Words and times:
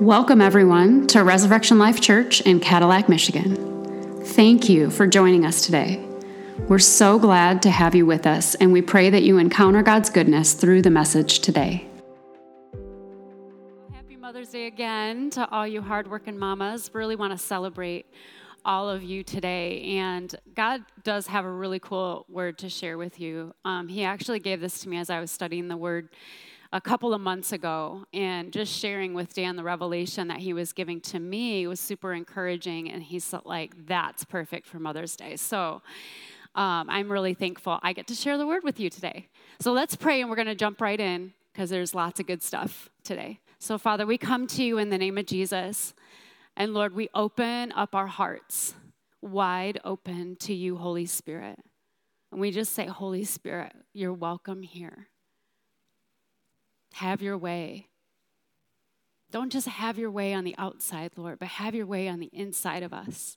Welcome, 0.00 0.40
everyone, 0.40 1.06
to 1.08 1.22
Resurrection 1.22 1.78
Life 1.78 2.00
Church 2.00 2.40
in 2.40 2.58
Cadillac, 2.58 3.08
Michigan. 3.08 4.24
Thank 4.24 4.68
you 4.68 4.90
for 4.90 5.06
joining 5.06 5.46
us 5.46 5.64
today. 5.64 6.04
We're 6.66 6.80
so 6.80 7.16
glad 7.16 7.62
to 7.62 7.70
have 7.70 7.94
you 7.94 8.04
with 8.04 8.26
us, 8.26 8.56
and 8.56 8.72
we 8.72 8.82
pray 8.82 9.08
that 9.10 9.22
you 9.22 9.38
encounter 9.38 9.84
God's 9.84 10.10
goodness 10.10 10.54
through 10.54 10.82
the 10.82 10.90
message 10.90 11.38
today. 11.38 11.86
Happy 13.92 14.16
Mother's 14.16 14.48
Day 14.48 14.66
again 14.66 15.30
to 15.30 15.48
all 15.50 15.64
you 15.64 15.80
hardworking 15.80 16.36
mamas. 16.36 16.90
Really 16.92 17.14
want 17.14 17.30
to 17.30 17.38
celebrate 17.38 18.06
all 18.64 18.90
of 18.90 19.04
you 19.04 19.22
today. 19.22 19.80
And 19.98 20.34
God 20.56 20.82
does 21.04 21.28
have 21.28 21.44
a 21.44 21.52
really 21.52 21.78
cool 21.78 22.26
word 22.28 22.58
to 22.58 22.68
share 22.68 22.98
with 22.98 23.20
you. 23.20 23.54
Um, 23.64 23.86
he 23.86 24.02
actually 24.02 24.40
gave 24.40 24.60
this 24.60 24.80
to 24.80 24.88
me 24.88 24.96
as 24.96 25.08
I 25.08 25.20
was 25.20 25.30
studying 25.30 25.68
the 25.68 25.76
word 25.76 26.08
a 26.74 26.80
couple 26.80 27.14
of 27.14 27.20
months 27.20 27.52
ago 27.52 28.04
and 28.12 28.52
just 28.52 28.76
sharing 28.76 29.14
with 29.14 29.32
Dan 29.32 29.54
the 29.54 29.62
revelation 29.62 30.26
that 30.26 30.38
he 30.38 30.52
was 30.52 30.72
giving 30.72 31.00
to 31.02 31.20
me 31.20 31.68
was 31.68 31.78
super 31.78 32.12
encouraging. 32.12 32.90
And 32.90 33.00
he's 33.00 33.32
like, 33.44 33.86
that's 33.86 34.24
perfect 34.24 34.66
for 34.66 34.80
Mother's 34.80 35.14
Day. 35.14 35.36
So 35.36 35.82
um, 36.56 36.90
I'm 36.90 37.10
really 37.10 37.32
thankful 37.32 37.78
I 37.84 37.92
get 37.92 38.08
to 38.08 38.14
share 38.14 38.36
the 38.36 38.46
word 38.46 38.64
with 38.64 38.80
you 38.80 38.90
today. 38.90 39.28
So 39.60 39.72
let's 39.72 39.94
pray 39.94 40.20
and 40.20 40.28
we're 40.28 40.34
going 40.34 40.48
to 40.48 40.56
jump 40.56 40.80
right 40.80 40.98
in 40.98 41.32
because 41.52 41.70
there's 41.70 41.94
lots 41.94 42.18
of 42.18 42.26
good 42.26 42.42
stuff 42.42 42.90
today. 43.04 43.38
So, 43.60 43.78
Father, 43.78 44.04
we 44.04 44.18
come 44.18 44.48
to 44.48 44.64
you 44.64 44.78
in 44.78 44.90
the 44.90 44.98
name 44.98 45.16
of 45.16 45.26
Jesus. 45.26 45.94
And 46.56 46.74
Lord, 46.74 46.92
we 46.92 47.08
open 47.14 47.70
up 47.70 47.94
our 47.94 48.08
hearts 48.08 48.74
wide 49.22 49.78
open 49.84 50.34
to 50.40 50.52
you, 50.52 50.76
Holy 50.76 51.06
Spirit. 51.06 51.60
And 52.32 52.40
we 52.40 52.50
just 52.50 52.72
say, 52.72 52.86
Holy 52.86 53.22
Spirit, 53.22 53.72
you're 53.92 54.12
welcome 54.12 54.62
here. 54.62 55.06
Have 56.94 57.22
your 57.22 57.36
way. 57.36 57.88
Don't 59.32 59.50
just 59.50 59.66
have 59.66 59.98
your 59.98 60.12
way 60.12 60.32
on 60.32 60.44
the 60.44 60.54
outside, 60.58 61.10
Lord, 61.16 61.40
but 61.40 61.48
have 61.48 61.74
your 61.74 61.86
way 61.86 62.06
on 62.06 62.20
the 62.20 62.30
inside 62.32 62.84
of 62.84 62.92
us. 62.92 63.36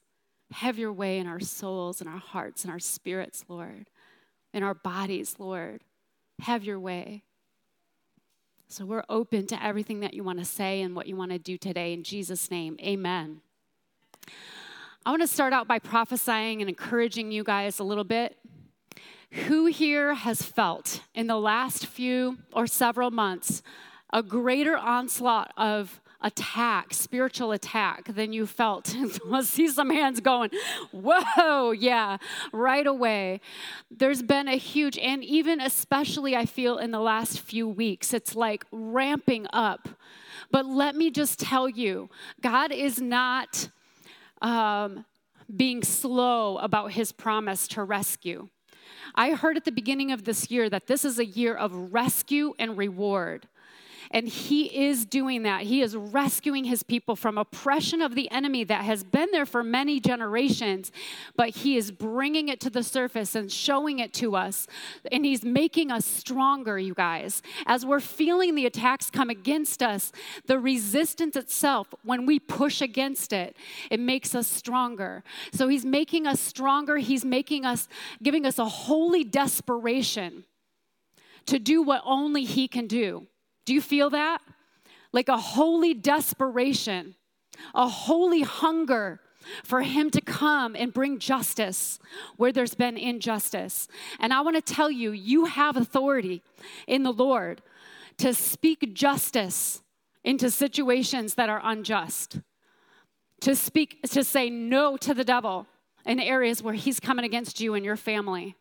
Have 0.52 0.78
your 0.78 0.94
way 0.94 1.18
in 1.18 1.26
our 1.26 1.40
souls 1.40 2.00
and 2.00 2.08
our 2.08 2.20
hearts 2.20 2.64
and 2.64 2.72
our 2.72 2.78
spirits, 2.78 3.44
Lord, 3.48 3.90
in 4.54 4.62
our 4.62 4.76
bodies, 4.76 5.38
Lord. 5.40 5.82
Have 6.42 6.64
your 6.64 6.80
way. 6.80 7.24
So 8.68 8.86
we're 8.86 9.04
open 9.10 9.48
to 9.48 9.64
everything 9.64 10.02
that 10.02 10.14
you 10.14 10.24
want 10.24 10.38
to 10.38 10.46
say 10.46 10.82
and 10.82 10.96
what 10.96 11.08
you 11.08 11.16
want 11.16 11.32
to 11.32 11.40
do 11.40 11.58
today. 11.58 11.94
In 11.94 12.04
Jesus' 12.04 12.52
name, 12.52 12.78
amen. 12.80 13.42
I 15.04 15.10
want 15.10 15.24
to 15.24 15.28
start 15.28 15.52
out 15.52 15.68
by 15.68 15.80
prophesying 15.80 16.62
and 16.62 16.70
encouraging 16.70 17.32
you 17.32 17.44
guys 17.44 17.80
a 17.80 17.84
little 17.84 18.04
bit. 18.04 18.38
Who 19.32 19.66
here 19.66 20.14
has 20.14 20.42
felt 20.42 21.02
in 21.14 21.28
the 21.28 21.38
last 21.38 21.86
few 21.86 22.38
or 22.54 22.66
several 22.66 23.12
months 23.12 23.62
a 24.14 24.24
greater 24.24 24.78
onslaught 24.78 25.52
of 25.58 26.00
attack, 26.22 26.94
spiritual 26.94 27.52
attack, 27.52 28.06
than 28.16 28.32
you 28.32 28.48
felt? 28.48 28.96
I 29.32 29.42
see 29.42 29.68
some 29.68 29.90
hands 29.90 30.22
going, 30.22 30.52
whoa, 30.92 31.72
yeah, 31.72 32.18
right 32.54 32.88
away. 32.88 33.42
There's 33.92 34.24
been 34.24 34.48
a 34.48 34.56
huge, 34.56 34.98
and 34.98 35.24
even 35.26 35.60
especially 35.60 36.36
I 36.36 36.46
feel 36.46 36.78
in 36.78 36.92
the 36.92 37.02
last 37.02 37.42
few 37.42 37.68
weeks, 37.68 38.14
it's 38.14 38.34
like 38.34 38.66
ramping 38.72 39.46
up. 39.52 39.90
But 40.52 40.66
let 40.66 40.96
me 40.96 41.12
just 41.12 41.38
tell 41.38 41.68
you, 41.68 42.10
God 42.42 42.72
is 42.72 43.02
not 43.02 43.70
um, 44.42 45.04
being 45.54 45.84
slow 45.84 46.58
about 46.60 46.94
his 46.94 47.12
promise 47.12 47.68
to 47.70 47.84
rescue. 47.84 48.48
I 49.16 49.32
heard 49.32 49.58
at 49.58 49.66
the 49.66 49.72
beginning 49.72 50.12
of 50.12 50.24
this 50.24 50.50
year 50.52 50.70
that 50.70 50.88
this 50.88 51.06
is 51.06 51.20
a 51.20 51.26
year 51.26 51.56
of 51.56 51.94
rescue 51.94 52.54
and 52.60 52.78
reward. 52.78 53.48
And 54.12 54.28
he 54.28 54.86
is 54.86 55.06
doing 55.06 55.44
that. 55.44 55.64
He 55.64 55.82
is 55.82 55.96
rescuing 55.96 56.66
his 56.66 56.84
people 56.84 57.16
from 57.16 57.38
oppression 57.38 58.02
of 58.02 58.16
the 58.16 58.30
enemy 58.32 58.64
that 58.64 58.86
has 58.86 59.04
been 59.04 59.30
there 59.32 59.46
for 59.46 59.64
many 59.64 60.00
generations, 60.00 60.92
but 61.36 61.50
he 61.50 61.78
is 61.78 61.92
bringing 61.92 62.50
it 62.50 62.60
to 62.62 62.70
the 62.70 62.84
surface 62.84 63.36
and 63.36 63.52
showing 63.52 64.00
it 64.00 64.14
to 64.14 64.36
us. 64.36 64.68
And 65.12 65.26
he's 65.26 65.44
making 65.44 65.92
us 65.92 66.06
stronger, 66.06 66.80
you 66.80 66.94
guys. 66.94 67.42
As 67.66 67.86
we're 67.86 68.00
feeling 68.00 68.56
the 68.56 68.66
attacks 68.66 69.10
come 69.10 69.30
against 69.30 69.84
us, 69.84 70.12
the 70.46 70.60
resistance 70.60 71.36
itself, 71.36 71.94
when 72.04 72.26
we 72.26 72.40
push 72.40 72.82
against 72.82 73.34
it, 73.34 73.56
it 73.92 74.00
makes 74.00 74.34
us 74.34 74.48
stronger. 74.48 75.24
So 75.52 75.68
he's 75.68 75.86
making 75.86 76.28
us 76.28 76.40
stronger. 76.40 76.98
He's 76.98 77.26
making 77.26 77.66
us, 77.66 77.88
giving 78.22 78.46
us 78.46 78.60
a 78.60 78.66
holy 78.66 79.24
desperation 79.24 80.46
to 81.46 81.60
do 81.60 81.82
what 81.82 82.02
only 82.06 82.44
he 82.44 82.68
can 82.68 82.88
do. 82.88 83.28
Do 83.68 83.74
you 83.74 83.82
feel 83.82 84.10
that? 84.12 84.42
Like 85.12 85.28
a 85.28 85.36
holy 85.36 85.94
desperation, 85.94 87.16
a 87.76 87.90
holy 87.90 88.42
hunger 88.42 89.20
for 89.66 89.82
him 89.82 90.10
to 90.12 90.22
come 90.22 90.74
and 90.74 90.94
bring 90.94 91.20
justice 91.20 92.00
where 92.38 92.54
there's 92.54 92.76
been 92.76 92.96
injustice. 92.96 93.90
And 94.22 94.34
I 94.34 94.40
want 94.40 94.56
to 94.56 94.62
tell 94.62 94.90
you, 94.90 95.12
you 95.12 95.46
have 95.46 95.76
authority 95.76 96.44
in 96.88 97.04
the 97.04 97.12
Lord 97.12 97.62
to 98.20 98.34
speak 98.34 98.94
justice 98.94 99.82
into 100.24 100.50
situations 100.50 101.34
that 101.34 101.50
are 101.50 101.60
unjust, 101.62 102.40
to 103.42 103.54
speak, 103.54 104.02
to 104.04 104.24
say 104.24 104.50
no 104.50 104.96
to 104.96 105.14
the 105.14 105.26
devil 105.26 105.68
in 106.06 106.22
areas 106.22 106.64
where 106.64 106.74
he's 106.74 107.02
coming 107.02 107.26
against 107.26 107.60
you 107.60 107.74
and 107.74 107.84
your 107.84 107.98
family. 107.98 108.56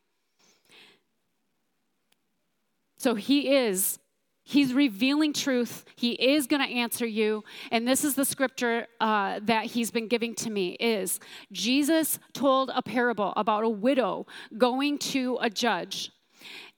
So 2.99 3.15
he 3.15 3.55
is 3.55 4.01
He's 4.49 4.73
revealing 4.73 5.33
truth. 5.33 5.85
He 5.97 6.13
is 6.13 6.47
going 6.47 6.63
to 6.63 6.73
answer 6.73 7.05
you. 7.05 7.43
And 7.73 7.87
this 7.87 8.05
is 8.05 8.15
the 8.15 8.25
scripture 8.25 8.87
uh, 9.01 9.41
that 9.43 9.67
he's 9.67 9.91
been 9.91 10.07
giving 10.07 10.37
to 10.37 10.51
me 10.51 10.77
is 10.79 11.19
Jesus 11.51 12.21
told 12.33 12.71
a 12.73 12.81
parable 12.81 13.33
about 13.37 13.65
a 13.65 13.69
widow 13.69 14.25
going 14.57 14.99
to 14.99 15.37
a 15.41 15.51
judge 15.51 16.13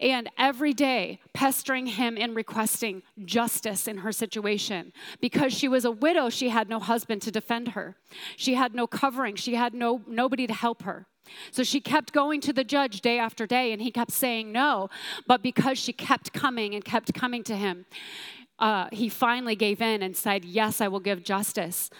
and 0.00 0.30
every 0.38 0.72
day 0.72 1.20
pestering 1.34 1.86
him 1.86 2.16
and 2.18 2.34
requesting 2.34 3.02
justice 3.26 3.86
in 3.86 3.98
her 3.98 4.12
situation. 4.12 4.90
Because 5.20 5.52
she 5.52 5.68
was 5.68 5.84
a 5.84 5.90
widow, 5.90 6.30
she 6.30 6.48
had 6.48 6.70
no 6.70 6.78
husband 6.78 7.20
to 7.22 7.30
defend 7.30 7.68
her. 7.68 7.96
She 8.38 8.54
had 8.54 8.74
no 8.74 8.86
covering. 8.86 9.36
She 9.36 9.56
had 9.56 9.74
no 9.74 10.00
nobody 10.06 10.46
to 10.46 10.54
help 10.54 10.84
her. 10.84 11.06
So 11.50 11.62
she 11.62 11.80
kept 11.80 12.12
going 12.12 12.40
to 12.42 12.52
the 12.52 12.64
judge 12.64 13.00
day 13.00 13.18
after 13.18 13.46
day, 13.46 13.72
and 13.72 13.82
he 13.82 13.90
kept 13.90 14.12
saying 14.12 14.52
no. 14.52 14.90
But 15.26 15.42
because 15.42 15.78
she 15.78 15.92
kept 15.92 16.32
coming 16.32 16.74
and 16.74 16.84
kept 16.84 17.14
coming 17.14 17.42
to 17.44 17.56
him, 17.56 17.86
uh, 18.58 18.88
he 18.92 19.08
finally 19.08 19.54
gave 19.54 19.80
in 19.80 20.02
and 20.02 20.16
said, 20.16 20.44
"Yes, 20.44 20.80
I 20.80 20.88
will 20.88 21.00
give 21.00 21.22
justice." 21.22 21.90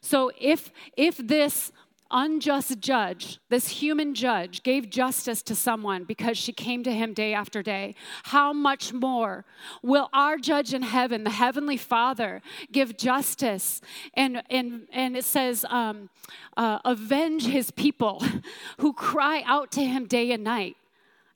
So 0.00 0.32
if 0.38 0.72
if 0.96 1.16
this 1.16 1.72
unjust 2.10 2.78
judge, 2.80 3.38
this 3.48 3.68
human 3.68 4.14
judge, 4.14 4.62
gave 4.62 4.88
justice 4.88 5.42
to 5.42 5.54
someone 5.54 6.04
because 6.04 6.38
she 6.38 6.52
came 6.52 6.82
to 6.84 6.92
him 6.92 7.12
day 7.12 7.34
after 7.34 7.62
day, 7.62 7.94
how 8.24 8.52
much 8.52 8.92
more 8.92 9.44
will 9.82 10.08
our 10.12 10.38
judge 10.38 10.72
in 10.72 10.82
heaven, 10.82 11.24
the 11.24 11.30
heavenly 11.30 11.76
Father, 11.76 12.40
give 12.72 12.96
justice? 12.96 13.80
And, 14.14 14.42
and, 14.50 14.86
and 14.92 15.16
it 15.16 15.24
says, 15.24 15.64
um, 15.68 16.10
uh, 16.56 16.78
avenge 16.84 17.46
his 17.46 17.70
people 17.70 18.22
who 18.78 18.92
cry 18.92 19.42
out 19.46 19.70
to 19.72 19.84
him 19.84 20.06
day 20.06 20.32
and 20.32 20.44
night 20.44 20.76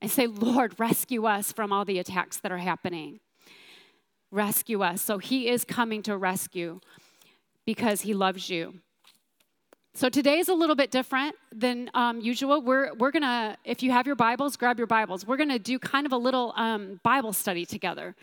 and 0.01 0.11
say, 0.11 0.27
Lord, 0.27 0.75
rescue 0.79 1.27
us 1.27 1.53
from 1.53 1.73
all 1.73 1.85
the 1.85 1.99
attacks 1.99 2.39
that 2.39 2.51
are 2.51 2.59
happening. 2.59 3.21
Rescue 4.31 4.83
us. 4.83 5.03
So 5.03 5.19
he 5.19 5.49
is 5.49 5.65
coming 5.65 6.03
to 6.05 6.17
rescue 6.17 6.81
because 7.65 8.01
he 8.01 8.15
loves 8.15 8.49
you. 8.49 8.81
So 9.95 10.09
today 10.09 10.39
is 10.39 10.49
a 10.49 10.55
little 10.55 10.75
bit 10.75 10.91
different 10.91 11.37
than 11.55 11.91
um, 11.93 12.19
usual. 12.19 12.63
We're, 12.63 12.95
we're 12.95 13.11
going 13.11 13.25
to, 13.25 13.59
if 13.63 13.83
you 13.83 13.91
have 13.91 14.07
your 14.07 14.17
Bibles, 14.17 14.57
grab 14.57 14.79
your 14.79 14.87
Bibles. 14.87 15.27
We're 15.27 15.37
going 15.37 15.51
to 15.51 15.59
do 15.59 15.79
kind 15.79 16.07
of 16.07 16.13
a 16.13 16.17
little 16.17 16.55
um, 16.57 16.99
Bible 17.03 17.35
study 17.35 17.67
together. 17.67 18.15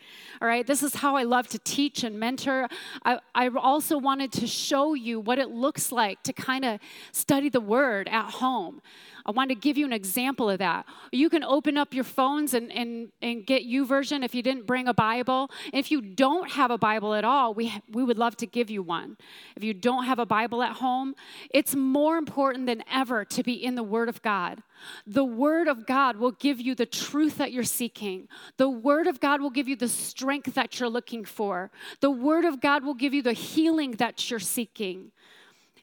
All 0.42 0.48
right, 0.48 0.66
this 0.66 0.82
is 0.82 0.96
how 0.96 1.16
I 1.16 1.22
love 1.22 1.48
to 1.50 1.60
teach 1.60 2.04
and 2.04 2.20
mentor. 2.20 2.68
I, 3.06 3.20
I 3.36 3.50
also 3.50 4.00
wanted 4.00 4.32
to 4.32 4.48
show 4.48 4.96
you 4.96 5.20
what 5.20 5.38
it 5.38 5.52
looks 5.52 5.92
like 5.92 6.24
to 6.24 6.34
kind 6.34 6.66
of 6.66 6.80
study 7.12 7.50
the 7.50 7.62
Word 7.62 8.08
at 8.08 8.32
home. 8.32 8.82
I 9.30 9.32
want 9.32 9.50
to 9.50 9.56
give 9.56 9.78
you 9.78 9.86
an 9.86 9.94
example 9.94 10.50
of 10.50 10.58
that. 10.58 10.88
You 11.12 11.30
can 11.30 11.44
open 11.44 11.78
up 11.78 11.94
your 11.94 12.04
phones 12.04 12.56
and, 12.56 12.72
and, 12.72 13.12
and 13.22 13.46
get 13.46 13.62
YouVersion 13.62 14.26
if 14.26 14.34
you 14.34 14.42
didn't 14.42 14.66
bring 14.66 14.88
a 14.88 14.94
Bible. 14.94 15.52
If 15.72 15.92
you 15.92 16.02
don't 16.02 16.50
have 16.50 16.72
a 16.72 16.80
Bible 16.80 17.14
at 17.14 17.24
all, 17.24 17.54
we, 17.54 17.72
we 17.92 18.04
would 18.04 18.18
love 18.18 18.36
to 18.38 18.48
give 18.48 18.72
you 18.72 18.82
one. 18.82 19.18
If 19.56 19.64
you 19.64 19.76
don't 19.76 20.06
have 20.06 20.18
a 20.18 20.26
Bible 20.26 20.64
at 20.64 20.78
home, 20.78 21.14
it's 21.52 21.76
more 21.76 22.18
important 22.18 22.66
than 22.66 22.84
ever 22.92 23.24
to 23.26 23.44
be 23.44 23.54
in 23.54 23.76
the 23.76 23.84
Word 23.84 24.10
of 24.10 24.24
God. 24.24 24.64
The 25.06 25.24
Word 25.26 25.68
of 25.68 25.86
God 25.86 26.18
will 26.18 26.32
give 26.32 26.60
you 26.60 26.74
the 26.74 26.88
truth 26.88 27.38
that 27.38 27.52
you're 27.52 27.64
seeking. 27.64 28.30
The 28.58 28.70
Word 28.70 29.06
of 29.06 29.20
God 29.20 29.42
will 29.42 29.52
give 29.52 29.68
you 29.68 29.76
the 29.76 29.90
strength 29.90 30.56
that 30.56 30.80
you're 30.80 30.90
looking 30.90 31.24
for. 31.24 31.70
The 32.00 32.10
Word 32.10 32.46
of 32.46 32.62
God 32.62 32.84
will 32.84 32.96
give 32.96 33.14
you 33.14 33.22
the 33.22 33.34
healing 33.34 33.92
that 33.92 34.32
you're 34.32 34.40
seeking. 34.40 35.12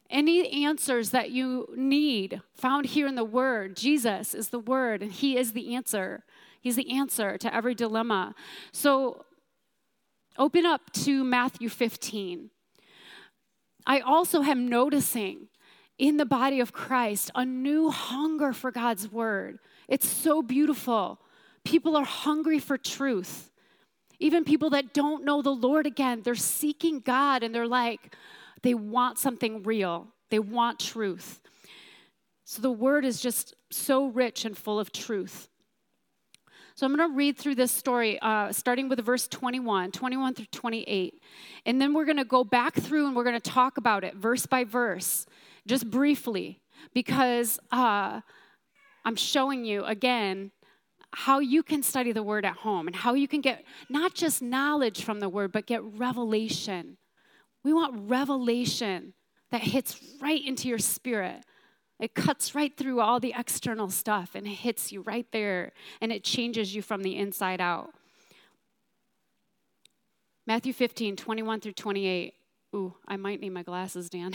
Any 0.09 0.65
answers 0.65 1.09
that 1.09 1.31
you 1.31 1.67
need 1.75 2.41
found 2.55 2.87
here 2.87 3.07
in 3.07 3.15
the 3.15 3.23
Word, 3.23 3.75
Jesus 3.75 4.33
is 4.33 4.49
the 4.49 4.59
Word, 4.59 5.01
and 5.01 5.11
He 5.11 5.37
is 5.37 5.53
the 5.53 5.75
answer. 5.75 6.23
He's 6.61 6.75
the 6.75 6.91
answer 6.91 7.37
to 7.37 7.53
every 7.53 7.75
dilemma. 7.75 8.35
So 8.71 9.25
open 10.37 10.65
up 10.65 10.91
to 10.93 11.23
Matthew 11.23 11.69
15. 11.69 12.49
I 13.85 13.99
also 13.99 14.43
am 14.43 14.67
noticing 14.67 15.47
in 15.97 16.17
the 16.17 16.25
body 16.25 16.59
of 16.59 16.73
Christ 16.73 17.31
a 17.33 17.45
new 17.45 17.89
hunger 17.89 18.53
for 18.53 18.71
God's 18.71 19.11
word. 19.11 19.59
It's 19.87 20.07
so 20.07 20.41
beautiful. 20.41 21.19
People 21.63 21.95
are 21.95 22.05
hungry 22.05 22.59
for 22.59 22.77
truth. 22.77 23.51
Even 24.19 24.43
people 24.43 24.69
that 24.71 24.93
don't 24.93 25.23
know 25.23 25.41
the 25.41 25.51
Lord 25.51 25.85
again, 25.85 26.21
they're 26.23 26.35
seeking 26.35 26.99
God 26.99 27.43
and 27.43 27.53
they're 27.53 27.67
like, 27.67 28.15
they 28.63 28.73
want 28.73 29.17
something 29.17 29.63
real, 29.63 30.07
they 30.29 30.39
want 30.39 30.79
truth. 30.79 31.41
So 32.45 32.61
the 32.61 32.71
word 32.71 33.03
is 33.05 33.19
just 33.19 33.53
so 33.71 34.07
rich 34.07 34.45
and 34.45 34.57
full 34.57 34.79
of 34.79 34.91
truth. 34.91 35.49
So 36.75 36.85
I'm 36.85 36.95
going 36.95 37.09
to 37.09 37.15
read 37.15 37.37
through 37.37 37.55
this 37.55 37.71
story, 37.71 38.19
uh, 38.21 38.51
starting 38.51 38.87
with 38.87 39.03
verse 39.03 39.27
21, 39.27 39.91
21 39.91 40.35
through 40.35 40.45
28. 40.51 41.21
And 41.65 41.81
then 41.81 41.93
we're 41.93 42.05
going 42.05 42.17
to 42.17 42.23
go 42.23 42.43
back 42.43 42.75
through 42.75 43.07
and 43.07 43.15
we're 43.15 43.23
going 43.23 43.39
to 43.39 43.51
talk 43.51 43.77
about 43.77 44.03
it 44.03 44.15
verse 44.15 44.45
by 44.45 44.63
verse, 44.63 45.25
just 45.65 45.89
briefly, 45.89 46.61
because 46.93 47.59
uh, 47.71 48.21
I'm 49.03 49.15
showing 49.15 49.65
you 49.65 49.83
again 49.85 50.51
how 51.11 51.39
you 51.39 51.63
can 51.63 51.81
study 51.81 52.11
the 52.11 52.21
word 52.21 52.45
at 52.45 52.57
home 52.57 52.85
and 52.85 52.95
how 52.95 53.15
you 53.15 53.27
can 53.27 53.41
get 53.41 53.65
not 53.89 54.13
just 54.13 54.41
knowledge 54.41 55.03
from 55.03 55.19
the 55.19 55.29
word, 55.29 55.51
but 55.51 55.65
get 55.65 55.83
revelation. 55.83 56.97
We 57.67 57.73
want 57.73 58.09
revelation 58.09 59.11
that 59.51 59.59
hits 59.59 59.99
right 60.21 60.41
into 60.41 60.69
your 60.69 60.77
spirit. 60.77 61.43
It 61.99 62.15
cuts 62.15 62.55
right 62.55 62.71
through 62.73 63.01
all 63.01 63.19
the 63.19 63.33
external 63.37 63.89
stuff 63.89 64.35
and 64.35 64.47
it 64.47 64.51
hits 64.51 64.93
you 64.93 65.01
right 65.01 65.29
there 65.33 65.73
and 65.99 66.13
it 66.13 66.23
changes 66.23 66.73
you 66.73 66.81
from 66.81 67.03
the 67.03 67.17
inside 67.17 67.59
out. 67.59 67.89
Matthew 70.45 70.71
15, 70.71 71.17
21 71.17 71.59
through 71.59 71.73
28. 71.73 72.35
Ooh, 72.73 72.93
I 73.05 73.17
might 73.17 73.41
need 73.41 73.49
my 73.49 73.63
glasses, 73.63 74.09
Dan. 74.09 74.31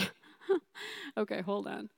okay, 1.17 1.41
hold 1.41 1.65
on. 1.65 1.89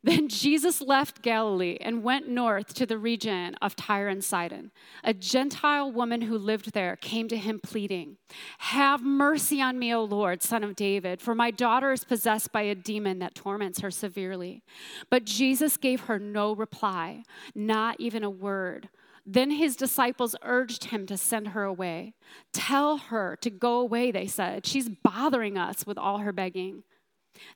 Then 0.04 0.28
Jesus 0.28 0.80
left 0.80 1.20
Galilee 1.20 1.76
and 1.78 2.02
went 2.02 2.26
north 2.26 2.72
to 2.74 2.86
the 2.86 2.96
region 2.96 3.54
of 3.60 3.76
Tyre 3.76 4.08
and 4.08 4.24
Sidon. 4.24 4.70
A 5.04 5.12
Gentile 5.12 5.92
woman 5.92 6.22
who 6.22 6.38
lived 6.38 6.72
there 6.72 6.96
came 6.96 7.28
to 7.28 7.36
him 7.36 7.60
pleading, 7.62 8.16
Have 8.58 9.02
mercy 9.02 9.60
on 9.60 9.78
me, 9.78 9.92
O 9.92 10.02
Lord, 10.02 10.42
son 10.42 10.64
of 10.64 10.74
David, 10.74 11.20
for 11.20 11.34
my 11.34 11.50
daughter 11.50 11.92
is 11.92 12.04
possessed 12.04 12.50
by 12.50 12.62
a 12.62 12.74
demon 12.74 13.18
that 13.18 13.34
torments 13.34 13.80
her 13.80 13.90
severely. 13.90 14.62
But 15.10 15.26
Jesus 15.26 15.76
gave 15.76 16.02
her 16.02 16.18
no 16.18 16.54
reply, 16.54 17.22
not 17.54 18.00
even 18.00 18.24
a 18.24 18.30
word. 18.30 18.88
Then 19.26 19.50
his 19.50 19.76
disciples 19.76 20.34
urged 20.42 20.84
him 20.84 21.04
to 21.06 21.16
send 21.18 21.48
her 21.48 21.64
away. 21.64 22.14
Tell 22.54 22.96
her 22.96 23.36
to 23.42 23.50
go 23.50 23.78
away, 23.78 24.10
they 24.10 24.26
said. 24.26 24.64
She's 24.64 24.88
bothering 24.88 25.58
us 25.58 25.86
with 25.86 25.98
all 25.98 26.18
her 26.18 26.32
begging. 26.32 26.84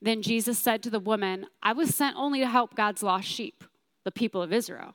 Then 0.01 0.23
Jesus 0.23 0.59
said 0.59 0.83
to 0.83 0.91
the 0.91 1.01
woman, 1.01 1.47
I 1.63 1.73
was 1.73 1.95
sent 1.95 2.17
only 2.17 2.41
to 2.41 2.49
help 2.49 2.75
God's 2.75 3.03
lost 3.03 3.29
sheep, 3.29 3.65
the 4.05 4.13
people 4.13 4.43
of 4.43 4.53
Israel. 4.53 4.95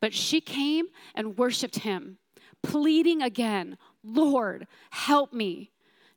But 0.00 0.14
she 0.14 0.40
came 0.40 0.86
and 1.14 1.38
worshiped 1.38 1.80
him, 1.80 2.18
pleading 2.62 3.22
again, 3.22 3.76
Lord, 4.02 4.66
help 4.90 5.32
me. 5.32 5.70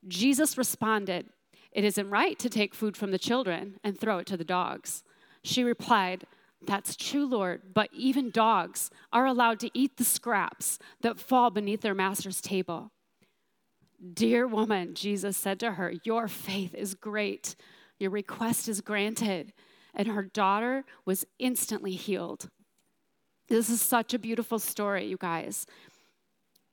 Jesus 0.07 0.57
responded, 0.57 1.27
It 1.71 1.83
isn't 1.83 2.09
right 2.09 2.37
to 2.39 2.49
take 2.49 2.75
food 2.75 2.95
from 2.95 3.11
the 3.11 3.19
children 3.19 3.79
and 3.83 3.99
throw 3.99 4.19
it 4.19 4.27
to 4.27 4.37
the 4.37 4.43
dogs. 4.43 5.03
She 5.43 5.63
replied, 5.63 6.25
That's 6.65 6.95
true, 6.95 7.25
Lord, 7.25 7.73
but 7.73 7.89
even 7.93 8.31
dogs 8.31 8.89
are 9.11 9.25
allowed 9.25 9.59
to 9.61 9.71
eat 9.73 9.97
the 9.97 10.05
scraps 10.05 10.79
that 11.01 11.19
fall 11.19 11.49
beneath 11.49 11.81
their 11.81 11.93
master's 11.93 12.41
table. 12.41 12.91
Dear 14.13 14.47
woman, 14.47 14.95
Jesus 14.95 15.37
said 15.37 15.59
to 15.61 15.73
her, 15.73 15.93
Your 16.03 16.27
faith 16.27 16.73
is 16.73 16.93
great. 16.93 17.55
Your 17.99 18.11
request 18.11 18.67
is 18.67 18.81
granted. 18.81 19.53
And 19.93 20.07
her 20.07 20.23
daughter 20.23 20.85
was 21.05 21.25
instantly 21.39 21.93
healed. 21.93 22.49
This 23.47 23.69
is 23.69 23.81
such 23.81 24.13
a 24.13 24.19
beautiful 24.19 24.57
story, 24.59 25.05
you 25.05 25.17
guys. 25.17 25.67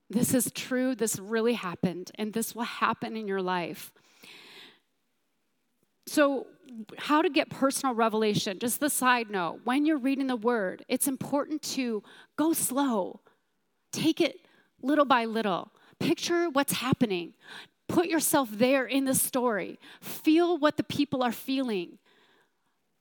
This 0.09 0.35
is 0.35 0.51
true. 0.53 0.95
This 0.95 1.19
really 1.19 1.55
happened, 1.55 2.11
and 2.17 2.33
this 2.33 2.55
will 2.55 2.65
happen 2.65 3.17
in 3.17 3.29
your 3.29 3.43
life. 3.43 3.93
So, 6.07 6.47
how 6.99 7.23
to 7.23 7.29
get 7.29 7.51
personal 7.51 7.95
revelation, 7.95 8.59
just 8.59 8.81
the 8.81 8.91
side 8.91 9.31
note 9.31 9.61
when 9.65 9.85
you're 9.87 9.99
reading 9.99 10.29
the 10.29 10.37
word, 10.37 10.85
it's 10.89 11.07
important 11.07 11.63
to 11.63 12.03
go 12.37 12.53
slow, 12.53 13.21
take 13.93 14.21
it 14.21 14.37
little 14.83 15.05
by 15.05 15.25
little. 15.25 15.73
Picture 15.99 16.49
what's 16.49 16.73
happening. 16.73 17.35
Put 17.91 18.07
yourself 18.07 18.49
there 18.53 18.87
in 18.87 19.05
the 19.05 19.15
story. 19.15 19.79
Feel 20.01 20.57
what 20.59 20.77
the 20.77 20.85
people 20.85 21.23
are 21.23 21.33
feeling. 21.33 21.99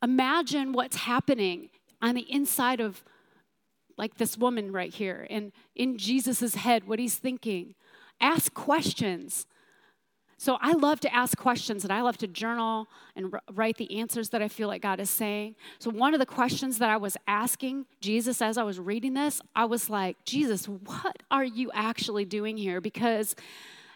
Imagine 0.01 0.74
what's 0.74 0.97
happening 0.97 1.69
on 2.01 2.15
the 2.15 2.31
inside 2.31 2.80
of 2.80 3.03
like 3.97 4.18
this 4.18 4.38
woman 4.38 4.71
right 4.71 4.94
here 4.94 5.27
and 5.30 5.51
in 5.75 5.97
Jesus' 5.97 6.56
head, 6.56 6.88
what 6.88 7.00
he's 7.00 7.18
thinking. 7.18 7.75
Ask 8.19 8.53
questions. 8.53 9.45
So 10.38 10.57
I 10.62 10.71
love 10.71 11.01
to 11.01 11.13
ask 11.13 11.38
questions 11.38 11.83
and 11.83 11.92
I 11.92 12.01
love 12.01 12.18
to 12.19 12.27
journal 12.27 12.88
and 13.15 13.35
write 13.51 13.75
the 13.75 14.00
answers 14.00 14.30
that 14.30 14.42
I 14.42 14.47
feel 14.47 14.69
like 14.69 14.81
God 14.81 15.01
is 15.01 15.09
saying. 15.09 15.56
So 15.80 15.92
one 15.92 16.13
of 16.13 16.19
the 16.21 16.25
questions 16.25 16.77
that 16.80 16.89
I 16.89 16.95
was 16.95 17.18
asking 17.27 17.85
Jesus 18.00 18.42
as 18.42 18.57
I 18.57 18.63
was 18.63 18.80
reading 18.80 19.13
this, 19.13 19.42
I 19.53 19.65
was 19.65 19.89
like, 19.89 20.15
Jesus, 20.24 20.65
what 20.65 21.21
are 21.30 21.44
you 21.44 21.69
actually 21.74 22.24
doing 22.24 22.56
here? 22.56 22.80
Because 22.80 23.35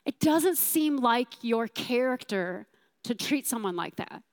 it 0.05 0.19
doesn't 0.19 0.57
seem 0.57 0.97
like 0.97 1.29
your 1.41 1.67
character 1.67 2.67
to 3.03 3.15
treat 3.15 3.47
someone 3.47 3.75
like 3.75 3.95
that. 3.97 4.23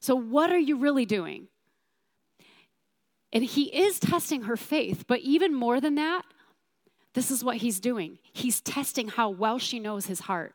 So, 0.00 0.14
what 0.14 0.50
are 0.52 0.58
you 0.58 0.76
really 0.76 1.06
doing? 1.06 1.48
And 3.32 3.44
he 3.44 3.64
is 3.64 4.00
testing 4.00 4.42
her 4.42 4.56
faith, 4.56 5.04
but 5.06 5.20
even 5.20 5.54
more 5.54 5.80
than 5.80 5.96
that, 5.96 6.22
this 7.14 7.30
is 7.30 7.44
what 7.44 7.56
he's 7.56 7.80
doing. 7.80 8.18
He's 8.32 8.60
testing 8.60 9.08
how 9.08 9.30
well 9.30 9.58
she 9.58 9.80
knows 9.80 10.06
his 10.06 10.20
heart. 10.20 10.54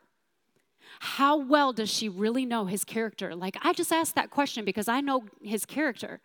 How 1.00 1.38
well 1.38 1.74
does 1.74 1.90
she 1.90 2.08
really 2.08 2.46
know 2.46 2.66
his 2.66 2.84
character? 2.84 3.36
Like, 3.36 3.58
I 3.62 3.74
just 3.74 3.92
asked 3.92 4.16
that 4.16 4.30
question 4.30 4.64
because 4.64 4.88
I 4.88 5.02
know 5.02 5.26
his 5.42 5.66
character, 5.66 6.22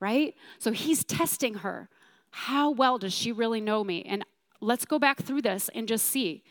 right? 0.00 0.34
So 0.58 0.72
he's 0.72 1.04
testing 1.04 1.54
her. 1.54 1.88
How 2.30 2.70
well 2.70 2.98
does 2.98 3.12
she 3.12 3.32
really 3.32 3.60
know 3.60 3.84
me? 3.84 4.02
And 4.02 4.24
let's 4.60 4.84
go 4.84 4.98
back 4.98 5.22
through 5.22 5.42
this 5.42 5.70
and 5.74 5.86
just 5.86 6.06
see 6.06 6.42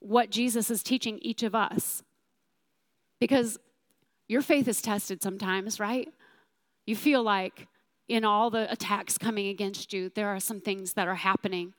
what 0.00 0.30
Jesus 0.30 0.70
is 0.70 0.82
teaching 0.82 1.18
each 1.20 1.42
of 1.42 1.54
us. 1.54 2.02
Because 3.20 3.58
your 4.28 4.42
faith 4.42 4.66
is 4.66 4.82
tested 4.82 5.22
sometimes, 5.22 5.78
right? 5.78 6.08
You 6.86 6.96
feel 6.96 7.22
like 7.22 7.68
in 8.08 8.24
all 8.24 8.50
the 8.50 8.70
attacks 8.70 9.16
coming 9.16 9.48
against 9.48 9.92
you, 9.92 10.10
there 10.14 10.28
are 10.28 10.40
some 10.40 10.60
things 10.60 10.94
that 10.94 11.06
are 11.06 11.14
happening 11.14 11.74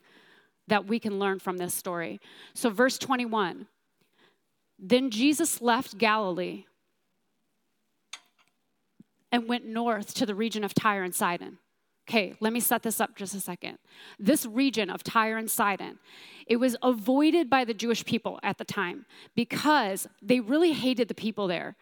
that 0.68 0.86
we 0.86 1.00
can 1.00 1.20
learn 1.20 1.40
from 1.40 1.58
this 1.58 1.74
story. 1.74 2.22
So, 2.54 2.70
verse 2.70 2.98
21 2.98 3.68
Then 4.80 5.10
Jesus 5.10 5.62
left 5.62 5.98
Galilee 5.98 6.66
and 9.32 9.48
went 9.48 9.66
north 9.66 10.14
to 10.16 10.26
the 10.26 10.36
region 10.36 10.64
of 10.64 10.74
Tyre 10.74 11.04
and 11.04 11.16
Sidon. 11.16 11.58
Okay, 12.10 12.34
let 12.40 12.52
me 12.52 12.60
set 12.60 12.84
this 12.84 13.00
up 13.00 13.16
just 13.16 13.36
a 13.36 13.40
second. 13.40 13.78
This 14.20 14.46
region 14.46 14.90
of 14.90 15.04
Tyre 15.04 15.38
and 15.38 15.50
Sidon, 15.50 16.00
it 16.48 16.58
was 16.58 16.76
avoided 16.82 17.50
by 17.50 17.64
the 17.64 17.74
Jewish 17.74 18.04
people 18.04 18.40
at 18.44 18.58
the 18.58 18.66
time 18.66 19.06
because 19.36 20.08
they 20.22 20.40
really 20.40 20.74
hated 20.74 21.08
the 21.08 21.14
people 21.14 21.48
there. 21.48 21.76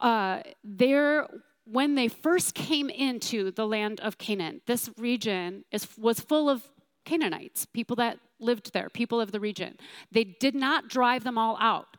Uh, 0.00 0.42
there, 0.62 1.26
when 1.64 1.94
they 1.94 2.06
first 2.06 2.54
came 2.54 2.90
into 2.90 3.50
the 3.50 3.66
land 3.66 3.98
of 4.00 4.18
Canaan, 4.18 4.60
this 4.66 4.90
region 4.98 5.64
is, 5.72 5.88
was 5.98 6.20
full 6.20 6.50
of 6.50 6.68
Canaanites, 7.04 7.66
people 7.66 7.96
that 7.96 8.18
lived 8.38 8.72
there, 8.74 8.90
people 8.90 9.20
of 9.20 9.32
the 9.32 9.40
region. 9.40 9.78
They 10.12 10.24
did 10.24 10.54
not 10.54 10.88
drive 10.88 11.24
them 11.24 11.38
all 11.38 11.56
out. 11.60 11.96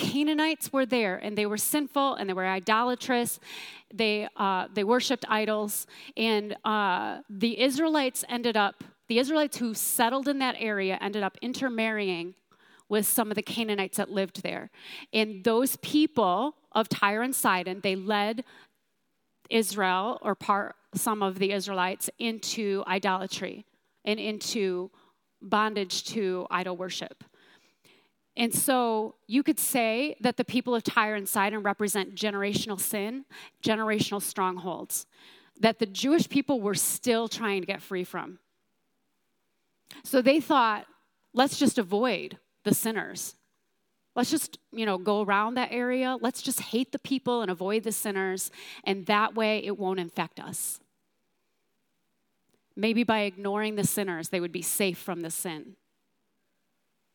Canaanites 0.00 0.72
were 0.72 0.86
there 0.86 1.16
and 1.16 1.36
they 1.36 1.46
were 1.46 1.58
sinful 1.58 2.14
and 2.14 2.28
they 2.28 2.32
were 2.32 2.46
idolatrous. 2.46 3.38
They, 3.92 4.28
uh, 4.36 4.68
they 4.72 4.84
worshiped 4.84 5.24
idols. 5.28 5.86
And 6.16 6.56
uh, 6.64 7.20
the 7.28 7.60
Israelites 7.60 8.24
ended 8.28 8.56
up, 8.56 8.82
the 9.08 9.18
Israelites 9.18 9.58
who 9.58 9.74
settled 9.74 10.26
in 10.26 10.38
that 10.38 10.56
area 10.58 10.98
ended 11.00 11.22
up 11.22 11.36
intermarrying 11.42 12.34
with 12.88 13.06
some 13.06 13.30
of 13.30 13.34
the 13.36 13.42
Canaanites 13.42 13.98
that 13.98 14.10
lived 14.10 14.42
there. 14.42 14.70
And 15.12 15.44
those 15.44 15.76
people 15.76 16.56
of 16.72 16.88
Tyre 16.88 17.22
and 17.22 17.34
Sidon, 17.34 17.80
they 17.82 17.94
led 17.94 18.44
Israel 19.50 20.18
or 20.22 20.34
part, 20.34 20.76
some 20.94 21.22
of 21.22 21.38
the 21.38 21.52
Israelites 21.52 22.10
into 22.18 22.82
idolatry 22.86 23.64
and 24.04 24.18
into 24.18 24.90
bondage 25.42 26.04
to 26.04 26.46
idol 26.50 26.76
worship. 26.76 27.22
And 28.36 28.54
so 28.54 29.16
you 29.26 29.42
could 29.42 29.58
say 29.58 30.16
that 30.20 30.36
the 30.36 30.44
people 30.44 30.74
of 30.74 30.82
Tyre 30.82 31.14
and 31.14 31.28
Sidon 31.28 31.62
represent 31.62 32.14
generational 32.14 32.80
sin, 32.80 33.24
generational 33.62 34.22
strongholds 34.22 35.06
that 35.60 35.78
the 35.78 35.86
Jewish 35.86 36.28
people 36.28 36.60
were 36.60 36.74
still 36.74 37.28
trying 37.28 37.60
to 37.60 37.66
get 37.66 37.82
free 37.82 38.04
from. 38.04 38.38
So 40.02 40.22
they 40.22 40.40
thought, 40.40 40.86
let's 41.34 41.58
just 41.58 41.78
avoid 41.78 42.38
the 42.64 42.74
sinners. 42.74 43.36
Let's 44.16 44.30
just, 44.30 44.58
you 44.72 44.86
know, 44.86 44.98
go 44.98 45.22
around 45.22 45.54
that 45.54 45.70
area. 45.70 46.16
Let's 46.20 46.42
just 46.42 46.60
hate 46.60 46.92
the 46.92 46.98
people 46.98 47.42
and 47.42 47.50
avoid 47.50 47.84
the 47.84 47.92
sinners, 47.92 48.50
and 48.84 49.06
that 49.06 49.34
way 49.34 49.58
it 49.64 49.78
won't 49.78 50.00
infect 50.00 50.40
us. 50.40 50.80
Maybe 52.74 53.04
by 53.04 53.20
ignoring 53.20 53.76
the 53.76 53.84
sinners, 53.84 54.30
they 54.30 54.40
would 54.40 54.52
be 54.52 54.62
safe 54.62 54.98
from 54.98 55.20
the 55.20 55.30
sin. 55.30 55.76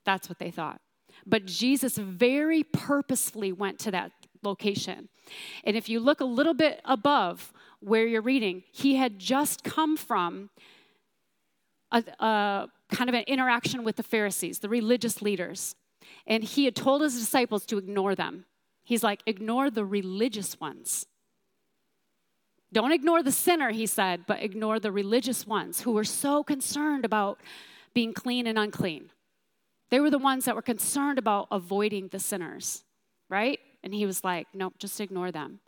That's 0.06 0.30
what 0.30 0.40
they 0.40 0.52
thought. 0.52 0.80
But 1.26 1.46
Jesus 1.46 1.98
very 1.98 2.64
purposefully 2.64 3.52
went 3.52 3.80
to 3.80 3.92
that 3.92 4.12
location. 4.44 5.10
And 5.64 5.76
if 5.76 5.90
you 5.90 6.00
look 6.00 6.22
a 6.22 6.26
little 6.26 6.54
bit 6.54 6.82
above 6.86 7.52
where 7.80 8.06
you're 8.06 8.22
reading, 8.22 8.64
he 8.72 8.96
had 8.96 9.20
just 9.20 9.64
come 9.64 9.98
from 9.98 10.50
a, 11.92 12.04
a 12.20 12.68
kind 12.92 13.10
of 13.10 13.16
an 13.16 13.24
interaction 13.28 13.84
with 13.84 13.96
the 13.96 14.04
Pharisees, 14.04 14.60
the 14.60 14.70
religious 14.70 15.22
leaders. 15.22 15.76
And 16.28 16.44
he 16.44 16.66
had 16.66 16.76
told 16.76 17.02
his 17.02 17.20
disciples 17.20 17.66
to 17.68 17.78
ignore 17.78 18.16
them. 18.16 18.46
He's 18.84 19.04
like, 19.04 19.22
ignore 19.26 19.72
the 19.72 19.86
religious 19.86 20.60
ones. 20.60 21.08
Don't 22.72 22.92
ignore 22.92 23.24
the 23.24 23.32
sinner, 23.32 23.72
he 23.72 23.86
said, 23.86 24.26
but 24.28 24.44
ignore 24.44 24.80
the 24.80 24.92
religious 24.92 25.48
ones 25.48 25.82
who 25.82 25.94
were 25.94 26.04
so 26.04 26.44
concerned 26.44 27.06
about 27.06 27.40
being 27.94 28.14
clean 28.14 28.48
and 28.48 28.60
unclean. 28.60 29.10
They 29.90 30.00
were 30.00 30.10
the 30.10 30.18
ones 30.18 30.46
that 30.46 30.56
were 30.56 30.62
concerned 30.62 31.20
about 31.20 31.48
avoiding 31.52 32.08
the 32.08 32.20
sinners, 32.20 32.84
right? 33.30 33.60
And 33.84 33.94
he 33.94 34.06
was 34.06 34.24
like, 34.24 34.48
nope, 34.54 34.74
just 34.80 35.00
ignore 35.00 35.32
them. 35.32 35.60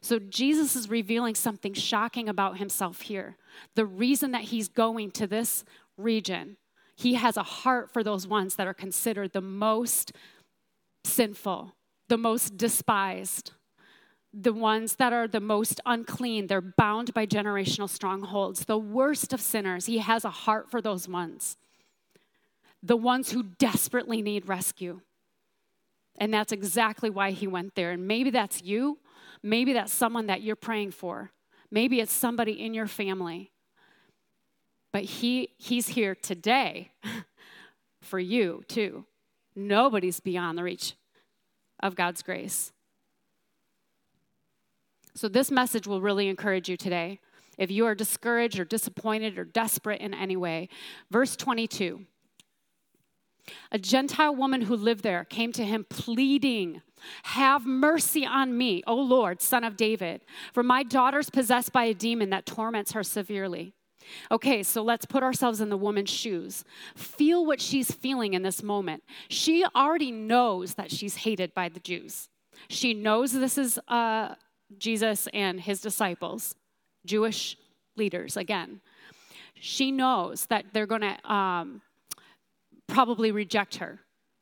So 0.00 0.18
Jesus 0.18 0.74
is 0.76 0.88
revealing 0.88 1.34
something 1.34 1.74
shocking 1.74 2.28
about 2.28 2.56
himself 2.56 3.02
here. 3.02 3.36
The 3.74 3.84
reason 3.84 4.32
that 4.32 4.44
he's 4.44 4.68
going 4.68 5.10
to 5.12 5.26
this 5.26 5.64
region, 5.98 6.56
he 6.96 7.14
has 7.14 7.36
a 7.36 7.42
heart 7.42 7.92
for 7.92 8.02
those 8.02 8.26
ones 8.26 8.54
that 8.54 8.66
are 8.66 8.74
considered 8.74 9.34
the 9.34 9.42
most 9.42 10.12
sinful, 11.04 11.74
the 12.08 12.16
most 12.16 12.56
despised, 12.56 13.52
the 14.32 14.54
ones 14.54 14.96
that 14.96 15.12
are 15.12 15.28
the 15.28 15.40
most 15.40 15.80
unclean. 15.84 16.46
They're 16.46 16.62
bound 16.62 17.12
by 17.12 17.26
generational 17.26 17.88
strongholds, 17.88 18.64
the 18.64 18.78
worst 18.78 19.34
of 19.34 19.40
sinners. 19.40 19.84
He 19.84 19.98
has 19.98 20.24
a 20.24 20.30
heart 20.30 20.70
for 20.70 20.80
those 20.80 21.08
ones, 21.08 21.58
the 22.86 22.96
ones 22.96 23.32
who 23.32 23.42
desperately 23.42 24.22
need 24.22 24.48
rescue. 24.48 25.00
And 26.18 26.32
that's 26.32 26.52
exactly 26.52 27.10
why 27.10 27.32
he 27.32 27.46
went 27.46 27.74
there. 27.74 27.90
And 27.90 28.06
maybe 28.06 28.30
that's 28.30 28.62
you. 28.62 28.98
Maybe 29.42 29.72
that's 29.72 29.92
someone 29.92 30.28
that 30.28 30.42
you're 30.42 30.56
praying 30.56 30.92
for. 30.92 31.32
Maybe 31.70 32.00
it's 32.00 32.12
somebody 32.12 32.52
in 32.52 32.74
your 32.74 32.86
family. 32.86 33.50
But 34.92 35.02
he, 35.02 35.50
he's 35.58 35.88
here 35.88 36.14
today 36.14 36.92
for 38.00 38.20
you, 38.20 38.62
too. 38.68 39.04
Nobody's 39.56 40.20
beyond 40.20 40.56
the 40.56 40.62
reach 40.62 40.94
of 41.80 41.96
God's 41.96 42.22
grace. 42.22 42.72
So, 45.14 45.28
this 45.28 45.50
message 45.50 45.86
will 45.86 46.00
really 46.00 46.28
encourage 46.28 46.68
you 46.68 46.76
today. 46.76 47.20
If 47.58 47.70
you 47.70 47.86
are 47.86 47.94
discouraged 47.94 48.58
or 48.58 48.64
disappointed 48.64 49.38
or 49.38 49.44
desperate 49.44 50.00
in 50.00 50.12
any 50.12 50.36
way, 50.36 50.68
verse 51.10 51.36
22 51.36 52.06
a 53.70 53.78
Gentile 53.78 54.34
woman 54.34 54.62
who 54.62 54.76
lived 54.76 55.02
there 55.02 55.24
came 55.24 55.52
to 55.52 55.64
him 55.64 55.86
pleading, 55.88 56.82
Have 57.24 57.66
mercy 57.66 58.26
on 58.26 58.56
me, 58.56 58.82
O 58.86 58.94
Lord, 58.94 59.40
son 59.40 59.64
of 59.64 59.76
David, 59.76 60.24
for 60.52 60.62
my 60.62 60.82
daughter's 60.82 61.30
possessed 61.30 61.72
by 61.72 61.84
a 61.84 61.94
demon 61.94 62.30
that 62.30 62.46
torments 62.46 62.92
her 62.92 63.02
severely. 63.02 63.74
Okay, 64.30 64.62
so 64.62 64.82
let's 64.82 65.06
put 65.06 65.22
ourselves 65.22 65.60
in 65.60 65.68
the 65.68 65.76
woman's 65.76 66.10
shoes. 66.10 66.64
Feel 66.94 67.44
what 67.44 67.60
she's 67.60 67.90
feeling 67.90 68.34
in 68.34 68.42
this 68.42 68.62
moment. 68.62 69.02
She 69.28 69.64
already 69.74 70.12
knows 70.12 70.74
that 70.74 70.90
she's 70.90 71.16
hated 71.16 71.54
by 71.54 71.68
the 71.68 71.80
Jews. 71.80 72.28
She 72.68 72.94
knows 72.94 73.32
this 73.32 73.58
is 73.58 73.78
uh, 73.88 74.34
Jesus 74.78 75.28
and 75.32 75.60
his 75.60 75.80
disciples, 75.80 76.54
Jewish 77.04 77.56
leaders, 77.96 78.36
again. 78.36 78.80
She 79.54 79.90
knows 79.90 80.46
that 80.46 80.66
they're 80.72 80.86
going 80.86 81.00
to 81.02 81.32
um, 81.32 81.82
probably 82.86 83.30
reject 83.30 83.76
her. 83.76 84.00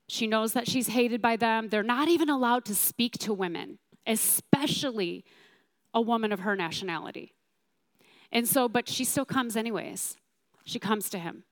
She 0.09 0.27
knows 0.27 0.53
that 0.53 0.69
she's 0.69 0.89
hated 0.89 1.23
by 1.23 1.37
them. 1.37 1.69
They're 1.69 1.83
not 1.83 2.09
even 2.09 2.29
allowed 2.29 2.65
to 2.67 2.75
speak 2.75 3.19
to 3.19 3.33
women, 3.33 3.79
especially 4.07 5.25
a 5.95 6.01
woman 6.01 6.33
of 6.33 6.41
her 6.41 6.55
nationality. 6.55 7.35
And 8.31 8.47
so, 8.47 8.69
but 8.69 8.89
she 8.89 9.05
still 9.05 9.25
comes 9.25 9.57
anyways. 9.57 10.17
She 10.65 10.79
comes 10.79 11.09
to 11.11 11.19
him. 11.19 11.45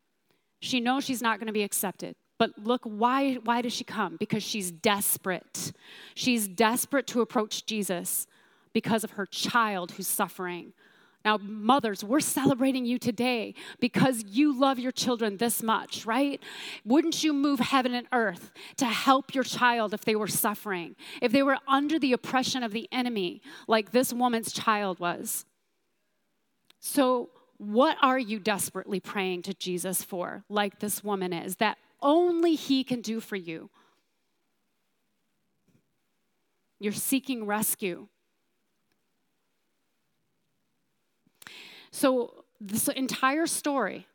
She 0.61 0.81
knows 0.81 1.05
she's 1.05 1.23
not 1.23 1.39
going 1.39 1.47
to 1.47 1.53
be 1.53 1.63
accepted. 1.63 2.15
But 2.39 2.59
look, 2.59 2.83
why, 2.85 3.35
why 3.45 3.63
does 3.63 3.73
she 3.73 3.85
come? 3.85 4.17
Because 4.19 4.43
she's 4.43 4.71
desperate. 4.71 5.73
She's 6.15 6.49
desperate 6.49 7.07
to 7.09 7.21
approach 7.21 7.67
Jesus 7.67 8.27
because 8.73 9.05
of 9.05 9.13
her 9.13 9.27
child 9.27 9.93
who's 9.93 10.09
suffering, 10.09 10.73
now, 11.25 11.39
mothers, 11.39 12.03
we're 12.03 12.21
celebrating 12.21 12.85
you 12.85 12.99
today 12.99 13.55
because 13.81 14.25
you 14.27 14.59
love 14.59 14.79
your 14.79 14.91
children 14.91 15.37
this 15.37 15.63
much, 15.63 16.05
right? 16.05 16.43
Wouldn't 16.85 17.23
you 17.23 17.33
move 17.33 17.61
heaven 17.61 17.95
and 17.95 18.09
earth 18.13 18.51
to 18.79 18.87
help 18.87 19.35
your 19.35 19.45
child 19.45 19.95
if 19.95 20.05
they 20.05 20.17
were 20.17 20.27
suffering, 20.27 20.97
if 21.21 21.31
they 21.31 21.43
were 21.43 21.59
under 21.69 21.99
the 21.99 22.13
oppression 22.13 22.63
of 22.63 22.73
the 22.73 22.89
enemy, 22.91 23.41
like 23.69 23.93
this 23.93 24.13
woman's 24.13 24.53
child 24.53 24.99
was? 24.99 25.45
So, 26.81 27.31
what 27.59 27.97
are 28.03 28.19
you 28.19 28.41
desperately 28.41 28.99
praying 28.99 29.43
to 29.43 29.55
Jesus 29.55 30.03
for, 30.03 30.43
like 30.49 30.81
this 30.81 31.05
woman 31.05 31.33
is, 31.33 31.57
that 31.57 31.79
only 32.01 32.57
He 32.57 32.83
can 32.83 33.01
do 33.01 33.21
for 33.21 33.37
you? 33.37 33.71
You're 36.81 36.93
seeking 36.93 37.47
rescue. 37.47 38.09
So, 41.93 42.45
this 42.61 42.89
entire 42.89 43.47
story, 43.47 44.07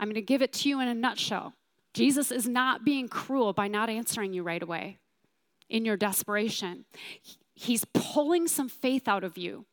I'm 0.00 0.08
going 0.08 0.14
to 0.14 0.22
give 0.22 0.42
it 0.42 0.52
to 0.54 0.68
you 0.68 0.80
in 0.80 0.88
a 0.88 0.94
nutshell. 0.94 1.54
Jesus 1.92 2.30
is 2.30 2.48
not 2.48 2.84
being 2.84 3.08
cruel 3.08 3.52
by 3.52 3.68
not 3.68 3.88
answering 3.88 4.32
you 4.32 4.42
right 4.42 4.62
away 4.62 4.98
in 5.68 5.84
your 5.84 5.96
desperation. 5.96 6.84
He's 7.54 7.84
pulling 7.94 8.48
some 8.48 8.68
faith 8.68 9.08
out 9.08 9.24
of 9.24 9.36
you. 9.36 9.66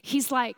He's 0.00 0.30
like, 0.30 0.56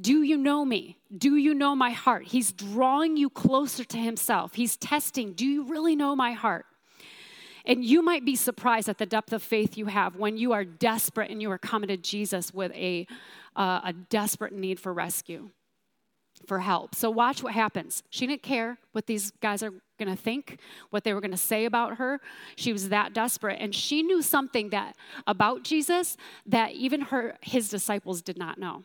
Do 0.00 0.22
you 0.22 0.36
know 0.36 0.64
me? 0.64 0.98
Do 1.16 1.36
you 1.36 1.54
know 1.54 1.74
my 1.74 1.90
heart? 1.90 2.24
He's 2.28 2.52
drawing 2.52 3.16
you 3.16 3.30
closer 3.30 3.84
to 3.84 3.98
himself. 3.98 4.54
He's 4.54 4.76
testing, 4.76 5.32
Do 5.32 5.46
you 5.46 5.64
really 5.64 5.96
know 5.96 6.16
my 6.16 6.32
heart? 6.32 6.66
And 7.64 7.84
you 7.84 8.02
might 8.02 8.24
be 8.24 8.34
surprised 8.34 8.88
at 8.88 8.98
the 8.98 9.06
depth 9.06 9.32
of 9.32 9.42
faith 9.42 9.78
you 9.78 9.86
have 9.86 10.16
when 10.16 10.36
you 10.36 10.52
are 10.52 10.64
desperate 10.64 11.30
and 11.30 11.40
you 11.40 11.50
are 11.50 11.58
coming 11.58 11.88
to 11.88 11.96
Jesus 11.96 12.52
with 12.52 12.72
a, 12.72 13.06
uh, 13.54 13.82
a 13.84 13.92
desperate 13.92 14.52
need 14.52 14.80
for 14.80 14.92
rescue 14.92 15.50
for 16.46 16.60
help. 16.60 16.94
So 16.94 17.10
watch 17.10 17.42
what 17.42 17.54
happens. 17.54 18.02
She 18.10 18.26
didn't 18.26 18.42
care 18.42 18.78
what 18.92 19.06
these 19.06 19.30
guys 19.40 19.62
are 19.62 19.72
going 19.98 20.14
to 20.14 20.20
think, 20.20 20.58
what 20.90 21.04
they 21.04 21.14
were 21.14 21.20
going 21.20 21.30
to 21.30 21.36
say 21.36 21.64
about 21.64 21.96
her. 21.96 22.20
She 22.56 22.72
was 22.72 22.88
that 22.88 23.12
desperate 23.12 23.58
and 23.60 23.74
she 23.74 24.02
knew 24.02 24.22
something 24.22 24.70
that 24.70 24.96
about 25.26 25.62
Jesus 25.64 26.16
that 26.46 26.72
even 26.72 27.02
her 27.02 27.36
his 27.42 27.68
disciples 27.68 28.22
did 28.22 28.38
not 28.38 28.58
know. 28.58 28.84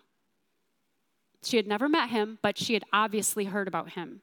She 1.44 1.58
had 1.58 1.68
never 1.68 1.88
met 1.88 2.10
him, 2.10 2.40
but 2.42 2.58
she 2.58 2.74
had 2.74 2.84
obviously 2.92 3.46
heard 3.46 3.68
about 3.68 3.92
him. 3.92 4.22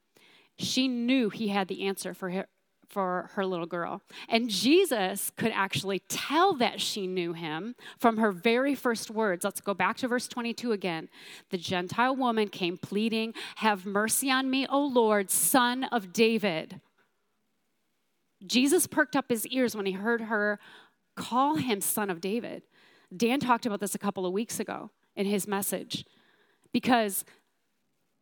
She 0.58 0.88
knew 0.88 1.30
he 1.30 1.48
had 1.48 1.68
the 1.68 1.86
answer 1.86 2.14
for 2.14 2.30
her, 2.30 2.46
for 2.94 3.28
her 3.34 3.44
little 3.44 3.66
girl. 3.66 4.00
And 4.28 4.48
Jesus 4.48 5.32
could 5.36 5.50
actually 5.52 5.98
tell 6.08 6.54
that 6.54 6.80
she 6.80 7.08
knew 7.08 7.32
him 7.32 7.74
from 7.98 8.18
her 8.18 8.30
very 8.30 8.76
first 8.76 9.10
words. 9.10 9.44
Let's 9.44 9.60
go 9.60 9.74
back 9.74 9.96
to 9.98 10.08
verse 10.08 10.28
22 10.28 10.70
again. 10.70 11.08
The 11.50 11.58
Gentile 11.58 12.14
woman 12.14 12.48
came 12.48 12.78
pleading, 12.78 13.34
Have 13.56 13.84
mercy 13.84 14.30
on 14.30 14.48
me, 14.48 14.64
O 14.68 14.80
Lord, 14.80 15.28
son 15.28 15.84
of 15.84 16.12
David. 16.12 16.80
Jesus 18.46 18.86
perked 18.86 19.16
up 19.16 19.26
his 19.28 19.44
ears 19.48 19.74
when 19.74 19.86
he 19.86 19.92
heard 19.92 20.20
her 20.22 20.60
call 21.16 21.56
him 21.56 21.80
son 21.80 22.10
of 22.10 22.20
David. 22.20 22.62
Dan 23.14 23.40
talked 23.40 23.66
about 23.66 23.80
this 23.80 23.96
a 23.96 23.98
couple 23.98 24.24
of 24.24 24.32
weeks 24.32 24.60
ago 24.60 24.90
in 25.16 25.26
his 25.26 25.48
message 25.48 26.04
because 26.72 27.24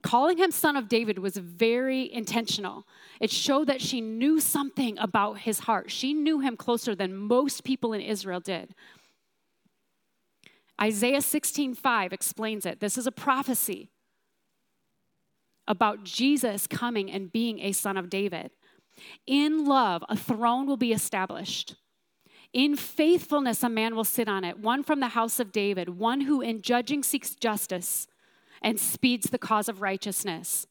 Calling 0.03 0.39
him 0.39 0.51
son 0.51 0.77
of 0.77 0.89
David 0.89 1.21
was 1.21 1.37
very 1.37 2.13
intentional. 2.13 2.87
It 3.21 3.31
showed 3.31 3.69
that 3.69 3.81
she 3.81 4.01
knew 4.01 4.41
something 4.41 4.99
about 4.99 5.39
his 5.39 5.61
heart. 5.61 5.91
She 5.93 6.13
knew 6.13 6.41
him 6.41 6.57
closer 6.57 6.95
than 6.95 7.17
most 7.17 7.63
people 7.63 7.93
in 7.93 8.01
Israel 8.01 8.41
did. 8.41 8.75
Isaiah 10.81 11.23
16:5 11.23 12.13
explains 12.13 12.67
it. 12.67 12.81
This 12.81 12.99
is 12.99 13.07
a 13.07 13.13
prophecy 13.13 13.91
about 15.69 16.03
Jesus 16.03 16.67
coming 16.67 17.09
and 17.09 17.33
being 17.33 17.61
a 17.61 17.71
son 17.71 17.97
of 17.97 18.11
David. 18.11 18.51
In 19.27 19.65
love, 19.65 20.03
a 20.09 20.17
throne 20.17 20.67
will 20.67 20.77
be 20.77 20.93
established. 20.93 21.77
In 22.53 22.75
faithfulness, 22.77 23.63
a 23.63 23.69
man 23.69 23.95
will 23.95 24.05
sit 24.05 24.29
on 24.29 24.43
it, 24.45 24.59
one 24.59 24.83
from 24.83 24.99
the 24.99 25.09
house 25.09 25.39
of 25.39 25.53
David, 25.53 25.91
one 25.91 26.23
who 26.23 26.41
in 26.41 26.61
judging 26.61 27.05
seeks 27.05 27.37
justice 27.37 28.09
and 28.63 28.81
speeds 28.81 29.31
the 29.31 29.39
cause 29.39 29.69
of 29.69 29.83
righteousness. 29.83 30.67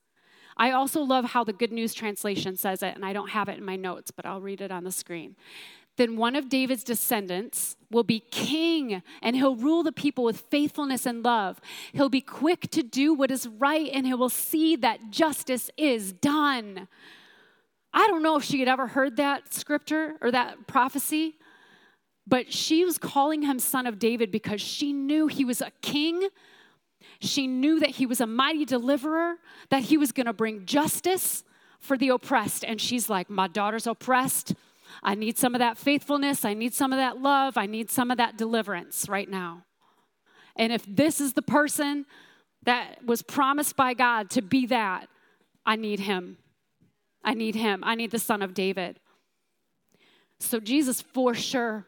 I 0.57 0.71
also 0.71 1.01
love 1.01 1.25
how 1.25 1.43
the 1.43 1.53
Good 1.53 1.71
News 1.71 1.93
Translation 1.93 2.57
says 2.57 2.83
it, 2.83 2.95
and 2.95 3.05
I 3.05 3.13
don't 3.13 3.29
have 3.29 3.49
it 3.49 3.57
in 3.57 3.65
my 3.65 3.75
notes, 3.75 4.11
but 4.11 4.25
I'll 4.25 4.41
read 4.41 4.61
it 4.61 4.71
on 4.71 4.83
the 4.83 4.91
screen. 4.91 5.35
then 5.97 6.17
one 6.17 6.35
of 6.35 6.49
David's 6.49 6.83
descendants 6.83 7.75
will 7.91 8.03
be 8.03 8.21
king 8.31 9.03
and 9.21 9.35
he'll 9.35 9.55
rule 9.55 9.83
the 9.83 9.91
people 9.91 10.23
with 10.23 10.41
faithfulness 10.49 11.05
and 11.05 11.23
love. 11.23 11.59
He'll 11.93 12.09
be 12.09 12.21
quick 12.21 12.71
to 12.71 12.81
do 12.81 13.13
what 13.13 13.29
is 13.29 13.45
right 13.47 13.89
and 13.93 14.05
he 14.05 14.13
will 14.13 14.29
see 14.29 14.75
that 14.77 15.11
justice 15.11 15.69
is 15.77 16.13
done. 16.13 16.87
I 17.93 18.07
don't 18.07 18.23
know 18.23 18.37
if 18.37 18.43
she 18.43 18.59
had 18.59 18.69
ever 18.69 18.87
heard 18.87 19.17
that 19.17 19.53
scripture 19.53 20.15
or 20.21 20.31
that 20.31 20.65
prophecy, 20.65 21.35
but 22.25 22.51
she 22.53 22.85
was 22.85 22.97
calling 22.97 23.41
him 23.41 23.59
son 23.59 23.85
of 23.85 23.99
David 23.99 24.31
because 24.31 24.61
she 24.61 24.93
knew 24.93 25.27
he 25.27 25.43
was 25.43 25.61
a 25.61 25.71
king. 25.81 26.29
She 27.21 27.45
knew 27.47 27.79
that 27.79 27.91
he 27.91 28.05
was 28.05 28.19
a 28.19 28.27
mighty 28.27 28.65
deliverer, 28.65 29.35
that 29.69 29.83
he 29.83 29.97
was 29.97 30.11
going 30.11 30.25
to 30.25 30.33
bring 30.33 30.65
justice 30.65 31.43
for 31.79 31.97
the 31.97 32.09
oppressed. 32.09 32.65
And 32.65 32.81
she's 32.81 33.09
like, 33.09 33.29
My 33.29 33.47
daughter's 33.47 33.87
oppressed. 33.87 34.55
I 35.03 35.15
need 35.15 35.37
some 35.37 35.55
of 35.55 35.59
that 35.59 35.77
faithfulness. 35.77 36.43
I 36.43 36.53
need 36.53 36.73
some 36.73 36.91
of 36.91 36.97
that 36.97 37.21
love. 37.21 37.57
I 37.57 37.65
need 37.65 37.89
some 37.89 38.11
of 38.11 38.17
that 38.17 38.37
deliverance 38.37 39.07
right 39.07 39.29
now. 39.29 39.63
And 40.55 40.73
if 40.73 40.83
this 40.87 41.21
is 41.21 41.33
the 41.33 41.41
person 41.41 42.05
that 42.63 43.05
was 43.05 43.21
promised 43.21 43.75
by 43.75 43.93
God 43.93 44.29
to 44.31 44.41
be 44.41 44.65
that, 44.67 45.07
I 45.65 45.75
need 45.75 46.01
him. 46.01 46.37
I 47.23 47.33
need 47.33 47.55
him. 47.55 47.83
I 47.85 47.95
need 47.95 48.11
the 48.11 48.19
son 48.19 48.41
of 48.41 48.53
David. 48.53 48.99
So 50.39 50.59
Jesus 50.59 51.01
for 51.01 51.33
sure 51.33 51.87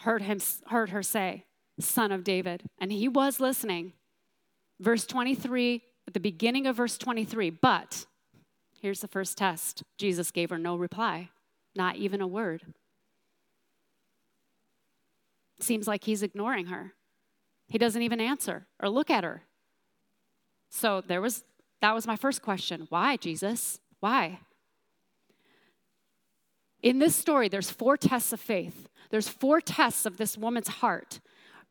heard 0.00 0.22
him 0.22 0.38
heard 0.66 0.90
her 0.90 1.02
say, 1.02 1.46
"Son 1.80 2.12
of 2.12 2.22
David." 2.22 2.64
And 2.78 2.92
he 2.92 3.08
was 3.08 3.40
listening. 3.40 3.94
Verse 4.80 5.06
23, 5.06 5.82
at 6.06 6.14
the 6.14 6.20
beginning 6.20 6.66
of 6.66 6.76
verse 6.76 6.98
23, 6.98 7.50
but 7.50 8.06
here's 8.80 9.00
the 9.00 9.08
first 9.08 9.38
test. 9.38 9.82
Jesus 9.98 10.30
gave 10.30 10.50
her 10.50 10.58
no 10.58 10.76
reply, 10.76 11.30
not 11.74 11.96
even 11.96 12.20
a 12.20 12.26
word. 12.26 12.62
Seems 15.60 15.86
like 15.86 16.04
he's 16.04 16.22
ignoring 16.22 16.66
her. 16.66 16.92
He 17.68 17.78
doesn't 17.78 18.02
even 18.02 18.20
answer 18.20 18.66
or 18.82 18.88
look 18.88 19.10
at 19.10 19.24
her. 19.24 19.42
So 20.70 21.00
there 21.00 21.20
was 21.20 21.44
that 21.80 21.94
was 21.94 22.06
my 22.06 22.16
first 22.16 22.42
question. 22.42 22.86
Why, 22.88 23.16
Jesus? 23.16 23.78
Why? 24.00 24.40
In 26.82 26.98
this 26.98 27.14
story, 27.14 27.48
there's 27.48 27.70
four 27.70 27.96
tests 27.96 28.32
of 28.32 28.40
faith. 28.40 28.88
There's 29.10 29.28
four 29.28 29.60
tests 29.60 30.06
of 30.06 30.16
this 30.16 30.36
woman's 30.36 30.68
heart, 30.68 31.20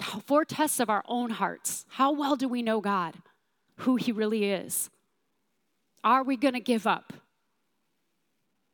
four 0.03 0.45
tests 0.45 0.79
of 0.79 0.89
our 0.89 1.03
own 1.07 1.31
hearts. 1.31 1.85
How 1.89 2.11
well 2.11 2.35
do 2.35 2.47
we 2.47 2.61
know 2.61 2.81
God, 2.81 3.15
who 3.77 3.95
He 3.95 4.11
really 4.11 4.45
is? 4.45 4.89
Are 6.03 6.23
we 6.23 6.35
going 6.35 6.53
to 6.53 6.59
give 6.59 6.85
up 6.85 7.13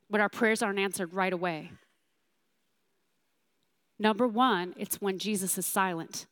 when 0.07 0.21
our 0.21 0.29
prayers 0.29 0.61
aren't 0.61 0.79
answered 0.79 1.13
right 1.13 1.31
away? 1.31 1.71
Number 3.99 4.27
one, 4.27 4.73
it's 4.77 5.01
when 5.01 5.19
Jesus 5.19 5.57
is 5.57 5.65
silent. 5.65 6.25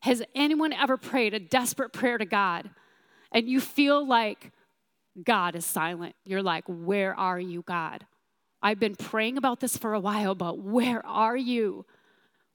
Has 0.00 0.22
anyone 0.34 0.72
ever 0.72 0.96
prayed 0.96 1.34
a 1.34 1.38
desperate 1.38 1.92
prayer 1.92 2.18
to 2.18 2.24
God 2.24 2.70
and 3.30 3.48
you 3.48 3.60
feel 3.60 4.06
like 4.06 4.52
God 5.22 5.54
is 5.54 5.66
silent? 5.66 6.14
You're 6.24 6.42
like, 6.42 6.64
Where 6.66 7.14
are 7.14 7.38
you, 7.38 7.62
God? 7.62 8.06
I've 8.62 8.80
been 8.80 8.96
praying 8.96 9.36
about 9.36 9.60
this 9.60 9.76
for 9.76 9.94
a 9.94 10.00
while, 10.00 10.34
but 10.34 10.58
where 10.58 11.04
are 11.06 11.36
you? 11.36 11.84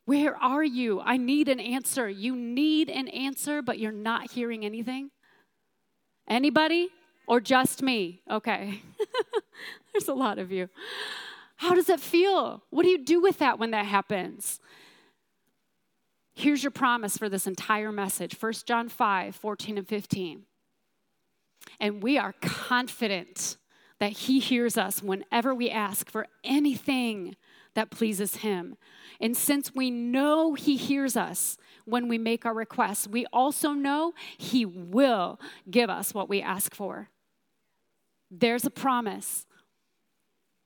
Where 0.05 0.35
are 0.35 0.63
you? 0.63 0.99
I 1.01 1.17
need 1.17 1.47
an 1.47 1.59
answer. 1.59 2.09
You 2.09 2.35
need 2.35 2.89
an 2.89 3.07
answer, 3.09 3.61
but 3.61 3.79
you're 3.79 3.91
not 3.91 4.31
hearing 4.31 4.65
anything? 4.65 5.11
Anybody? 6.27 6.89
Or 7.27 7.39
just 7.39 7.81
me? 7.81 8.21
Okay. 8.29 8.81
There's 9.93 10.07
a 10.07 10.13
lot 10.13 10.39
of 10.39 10.51
you. 10.51 10.69
How 11.57 11.75
does 11.75 11.89
it 11.89 11.99
feel? 11.99 12.63
What 12.71 12.83
do 12.83 12.89
you 12.89 13.03
do 13.03 13.21
with 13.21 13.37
that 13.39 13.59
when 13.59 13.71
that 13.71 13.85
happens? 13.85 14.59
Here's 16.33 16.63
your 16.63 16.71
promise 16.71 17.17
for 17.17 17.29
this 17.29 17.45
entire 17.45 17.91
message 17.91 18.35
1 18.39 18.53
John 18.65 18.89
5 18.89 19.35
14 19.35 19.77
and 19.77 19.87
15. 19.87 20.43
And 21.79 22.01
we 22.01 22.17
are 22.17 22.33
confident 22.41 23.57
that 23.99 24.11
He 24.11 24.39
hears 24.39 24.77
us 24.77 25.03
whenever 25.03 25.53
we 25.53 25.69
ask 25.69 26.09
for 26.09 26.27
anything 26.43 27.35
that 27.75 27.89
pleases 27.89 28.37
Him. 28.37 28.75
And 29.19 29.35
since 29.35 29.73
we 29.73 29.91
know 29.91 30.53
He 30.53 30.75
hears 30.75 31.15
us 31.15 31.57
when 31.85 32.07
we 32.07 32.17
make 32.17 32.45
our 32.45 32.53
requests, 32.53 33.07
we 33.07 33.25
also 33.33 33.71
know 33.71 34.13
He 34.37 34.65
will 34.65 35.39
give 35.69 35.89
us 35.89 36.13
what 36.13 36.29
we 36.29 36.41
ask 36.41 36.73
for. 36.75 37.09
There's 38.29 38.65
a 38.65 38.71
promise. 38.71 39.45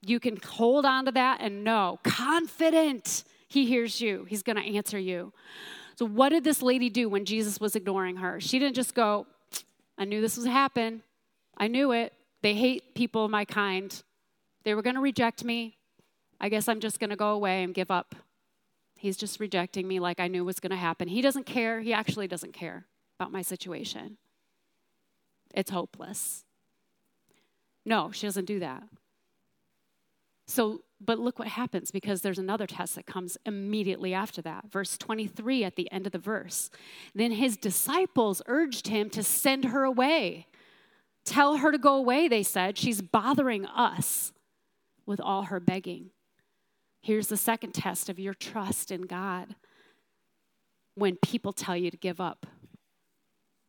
You 0.02 0.20
can 0.20 0.38
hold 0.38 0.86
on 0.86 1.06
to 1.06 1.12
that 1.14 1.42
and 1.42 1.64
know, 1.64 2.00
confident, 2.04 3.24
He 3.48 3.66
hears 3.66 4.02
you. 4.02 4.26
He's 4.30 4.44
going 4.44 4.58
to 4.58 4.78
answer 4.78 5.00
you. 5.00 5.34
So, 5.98 6.06
what 6.06 6.30
did 6.30 6.44
this 6.44 6.62
lady 6.62 6.90
do 6.90 7.08
when 7.08 7.26
Jesus 7.26 7.60
was 7.60 7.76
ignoring 7.76 8.18
her? 8.18 8.40
She 8.42 8.60
didn't 8.60 8.76
just 8.76 8.94
go, 8.94 9.28
I 9.98 10.06
knew 10.06 10.22
this 10.22 10.38
would 10.38 10.48
happen. 10.48 11.04
I 11.58 11.68
knew 11.68 11.92
it. 11.92 12.14
They 12.42 12.54
hate 12.54 12.96
people 12.96 13.26
of 13.26 13.32
my 13.32 13.46
kind. 13.46 14.04
They 14.64 14.74
were 14.76 14.82
going 14.82 14.96
to 14.96 15.02
reject 15.02 15.44
me. 15.44 15.78
I 16.40 16.50
guess 16.50 16.68
I'm 16.68 16.80
just 16.80 17.00
going 17.00 17.10
to 17.10 17.16
go 17.16 17.30
away 17.32 17.64
and 17.64 17.74
give 17.74 17.92
up. 17.92 18.16
He's 18.98 19.18
just 19.18 19.40
rejecting 19.40 19.88
me 19.88 20.00
like 20.00 20.20
I 20.20 20.28
knew 20.28 20.44
was 20.44 20.60
going 20.60 20.72
to 20.72 20.76
happen. 20.76 21.08
He 21.08 21.22
doesn't 21.22 21.46
care. 21.46 21.82
He 21.82 21.94
actually 21.94 22.28
doesn't 22.28 22.54
care 22.54 22.86
about 23.20 23.32
my 23.32 23.42
situation. 23.42 24.18
It's 25.54 25.72
hopeless. 25.72 26.44
No, 27.86 28.12
she 28.12 28.28
doesn't 28.28 28.46
do 28.46 28.60
that. 28.60 28.84
So, 30.48 30.82
but 31.02 31.20
look 31.20 31.40
what 31.40 31.48
happens 31.48 31.92
because 31.92 32.22
there's 32.22 32.40
another 32.40 32.68
test 32.68 32.96
that 32.96 33.06
comes 33.06 33.38
immediately 33.46 34.14
after 34.14 34.42
that. 34.44 34.72
Verse 34.72 34.98
23 34.98 35.64
at 35.64 35.76
the 35.76 35.92
end 35.92 36.06
of 36.06 36.12
the 36.12 36.20
verse. 36.20 36.70
Then 37.14 37.32
his 37.32 37.58
disciples 37.58 38.42
urged 38.48 38.88
him 38.88 39.10
to 39.12 39.24
send 39.24 39.66
her 39.66 39.84
away. 39.84 40.48
Tell 41.26 41.58
her 41.58 41.72
to 41.72 41.78
go 41.78 41.96
away, 41.96 42.28
they 42.28 42.44
said. 42.44 42.78
She's 42.78 43.02
bothering 43.02 43.66
us 43.66 44.32
with 45.06 45.20
all 45.20 45.44
her 45.44 45.60
begging. 45.60 46.12
Here's 47.06 47.28
the 47.28 47.38
second 47.38 47.74
test 47.74 48.10
of 48.10 48.18
your 48.18 48.34
trust 48.34 48.90
in 48.90 49.04
God 49.04 49.54
when 50.96 51.18
people 51.18 51.54
tell 51.54 51.78
you 51.78 51.92
to 51.92 51.98
give 51.98 52.20
up. 52.20 52.48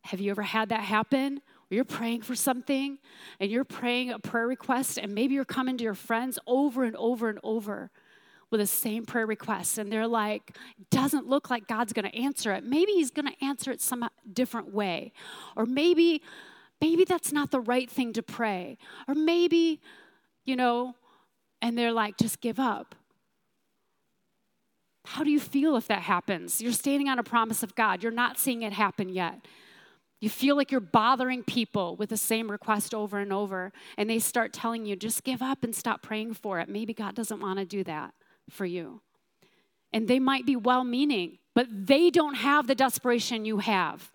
Have 0.04 0.22
you 0.22 0.30
ever 0.30 0.40
had 0.40 0.70
that 0.70 0.80
happen? 0.80 1.42
You're 1.68 1.84
praying 1.84 2.22
for 2.22 2.34
something 2.34 2.96
and 3.38 3.50
you're 3.50 3.62
praying 3.62 4.10
a 4.10 4.18
prayer 4.18 4.48
request, 4.48 4.96
and 4.96 5.14
maybe 5.14 5.34
you're 5.34 5.44
coming 5.44 5.76
to 5.76 5.84
your 5.84 5.92
friends 5.92 6.38
over 6.46 6.84
and 6.84 6.96
over 6.96 7.28
and 7.28 7.38
over 7.44 7.90
with 8.50 8.60
the 8.60 8.66
same 8.66 9.04
prayer 9.04 9.26
request, 9.26 9.76
and 9.76 9.92
they're 9.92 10.08
like, 10.08 10.56
doesn't 10.90 11.26
look 11.26 11.50
like 11.50 11.68
God's 11.68 11.92
gonna 11.92 12.08
answer 12.08 12.54
it. 12.54 12.64
Maybe 12.64 12.92
He's 12.92 13.10
gonna 13.10 13.36
answer 13.42 13.70
it 13.70 13.82
some 13.82 14.08
different 14.32 14.72
way. 14.72 15.12
Or 15.56 15.66
maybe 15.66 16.22
maybe 16.80 17.04
that's 17.04 17.32
not 17.32 17.50
the 17.50 17.60
right 17.60 17.90
thing 17.90 18.14
to 18.14 18.22
pray. 18.22 18.78
Or 19.06 19.14
maybe, 19.14 19.82
you 20.46 20.56
know, 20.56 20.94
and 21.60 21.76
they're 21.76 21.92
like, 21.92 22.16
just 22.16 22.40
give 22.40 22.58
up. 22.58 22.94
How 25.06 25.22
do 25.22 25.30
you 25.30 25.40
feel 25.40 25.76
if 25.76 25.86
that 25.88 26.02
happens? 26.02 26.60
You're 26.60 26.72
standing 26.72 27.08
on 27.08 27.18
a 27.18 27.22
promise 27.22 27.62
of 27.62 27.74
God, 27.74 28.02
you're 28.02 28.12
not 28.12 28.38
seeing 28.38 28.62
it 28.62 28.72
happen 28.72 29.08
yet. 29.08 29.46
You 30.20 30.30
feel 30.30 30.56
like 30.56 30.72
you're 30.72 30.80
bothering 30.80 31.44
people 31.44 31.94
with 31.94 32.08
the 32.08 32.16
same 32.16 32.50
request 32.50 32.94
over 32.94 33.18
and 33.18 33.32
over, 33.32 33.72
and 33.96 34.08
they 34.08 34.18
start 34.18 34.52
telling 34.52 34.86
you, 34.86 34.96
just 34.96 35.24
give 35.24 35.42
up 35.42 35.62
and 35.62 35.74
stop 35.74 36.02
praying 36.02 36.34
for 36.34 36.58
it. 36.58 36.68
Maybe 36.68 36.94
God 36.94 37.14
doesn't 37.14 37.40
want 37.40 37.58
to 37.58 37.64
do 37.64 37.84
that 37.84 38.14
for 38.48 38.64
you. 38.64 39.02
And 39.92 40.08
they 40.08 40.18
might 40.18 40.46
be 40.46 40.56
well 40.56 40.84
meaning, 40.84 41.38
but 41.54 41.68
they 41.70 42.10
don't 42.10 42.34
have 42.34 42.66
the 42.66 42.74
desperation 42.74 43.44
you 43.44 43.58
have 43.58 44.10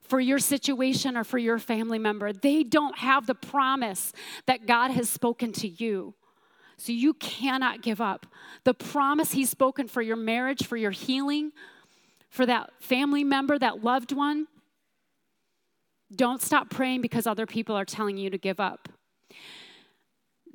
for 0.00 0.20
your 0.20 0.38
situation 0.38 1.16
or 1.16 1.24
for 1.24 1.38
your 1.38 1.58
family 1.58 1.98
member. 1.98 2.32
They 2.32 2.62
don't 2.62 2.98
have 2.98 3.26
the 3.26 3.34
promise 3.34 4.12
that 4.46 4.66
God 4.66 4.92
has 4.92 5.10
spoken 5.10 5.52
to 5.54 5.68
you. 5.68 6.14
So 6.78 6.92
you 6.92 7.14
cannot 7.14 7.82
give 7.82 8.00
up. 8.00 8.26
The 8.64 8.74
promise 8.74 9.32
He's 9.32 9.50
spoken 9.50 9.88
for 9.88 10.02
your 10.02 10.16
marriage, 10.16 10.66
for 10.66 10.76
your 10.76 10.90
healing, 10.90 11.52
for 12.28 12.46
that 12.46 12.70
family 12.80 13.24
member, 13.24 13.58
that 13.58 13.82
loved 13.82 14.12
one. 14.12 14.46
Don't 16.14 16.42
stop 16.42 16.70
praying 16.70 17.00
because 17.00 17.26
other 17.26 17.46
people 17.46 17.74
are 17.74 17.84
telling 17.84 18.16
you 18.16 18.30
to 18.30 18.38
give 18.38 18.60
up. 18.60 18.88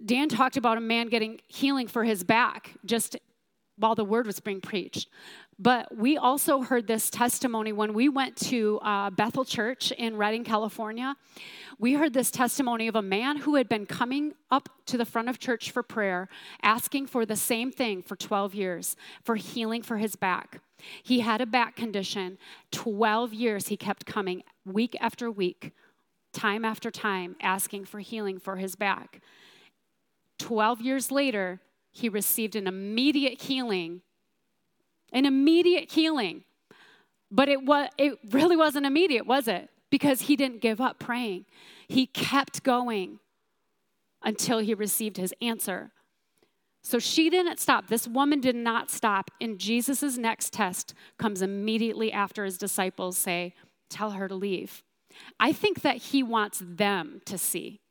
Dan 0.04 0.30
talked 0.30 0.58
about 0.58 0.78
a 0.78 0.82
man 0.82 1.08
getting 1.10 1.40
healing 1.48 1.88
for 1.88 2.04
his 2.04 2.24
back 2.24 2.76
just 2.86 3.18
while 3.78 3.96
the 3.96 4.06
word 4.06 4.26
was 4.26 4.40
being 4.40 4.62
preached. 4.62 5.08
But 5.62 5.96
we 5.96 6.18
also 6.18 6.62
heard 6.64 6.88
this 6.88 7.12
testimony 7.12 7.72
when 7.72 7.94
we 7.94 8.10
went 8.10 8.36
to 8.48 8.80
uh, 8.80 9.12
Bethel 9.12 9.46
Church 9.46 9.92
in 9.92 10.18
Redding, 10.18 10.44
California. 10.44 11.16
We 11.78 11.94
heard 11.94 12.14
this 12.14 12.32
testimony 12.32 12.88
of 12.88 12.96
a 12.96 13.04
man 13.04 13.38
who 13.38 13.54
had 13.54 13.70
been 13.70 13.86
coming 13.86 14.34
up 14.50 14.70
to 14.88 14.98
the 14.98 15.06
front 15.06 15.30
of 15.30 15.38
church 15.38 15.70
for 15.70 15.84
prayer, 15.84 16.30
asking 16.64 17.06
for 17.08 17.28
the 17.28 17.36
same 17.36 17.72
thing 17.72 18.02
for 18.02 18.16
12 18.16 18.56
years 18.56 18.96
for 19.24 19.36
healing 19.36 19.84
for 19.84 19.98
his 19.98 20.16
back. 20.16 20.62
He 21.04 21.20
had 21.20 21.42
a 21.42 21.46
back 21.46 21.76
condition. 21.76 22.40
12 22.72 23.32
years 23.32 23.68
he 23.68 23.78
kept 23.78 24.08
coming, 24.08 24.42
week 24.66 24.98
after 25.00 25.30
week, 25.30 25.74
time 26.34 26.66
after 26.66 26.90
time, 26.90 27.36
asking 27.40 27.86
for 27.86 28.00
healing 28.00 28.40
for 28.40 28.56
his 28.56 28.76
back. 28.76 29.22
12 30.40 30.82
years 30.82 31.12
later, 31.12 31.60
he 31.92 32.10
received 32.10 32.56
an 32.56 32.66
immediate 32.66 33.44
healing. 33.44 34.02
An 35.12 35.26
immediate 35.26 35.92
healing. 35.92 36.44
But 37.30 37.50
it, 37.50 37.64
was, 37.64 37.90
it 37.98 38.20
really 38.30 38.58
wasn't 38.58 38.86
immediate, 38.86 39.26
was 39.26 39.48
it? 39.48 39.70
Because 39.90 40.24
he 40.24 40.36
didn't 40.36 40.62
give 40.62 40.82
up 40.82 41.00
praying. 41.00 41.46
He 41.88 42.06
kept 42.06 42.64
going 42.64 43.20
until 44.24 44.60
he 44.60 44.74
received 44.74 45.18
his 45.18 45.34
answer. 45.42 45.92
So 46.84 47.00
she 47.00 47.30
didn't 47.30 47.60
stop. 47.60 47.88
This 47.88 48.08
woman 48.08 48.42
did 48.42 48.56
not 48.56 48.90
stop. 48.90 49.32
And 49.40 49.60
Jesus' 49.60 50.18
next 50.18 50.52
test 50.54 50.94
comes 51.18 51.42
immediately 51.42 52.12
after 52.12 52.44
his 52.44 52.58
disciples 52.58 53.18
say, 53.18 53.54
Tell 53.90 54.12
her 54.12 54.28
to 54.28 54.36
leave. 54.36 54.84
I 55.40 55.52
think 55.52 55.82
that 55.82 55.98
he 55.98 56.24
wants 56.24 56.62
them 56.66 57.22
to 57.26 57.38
see. 57.38 57.82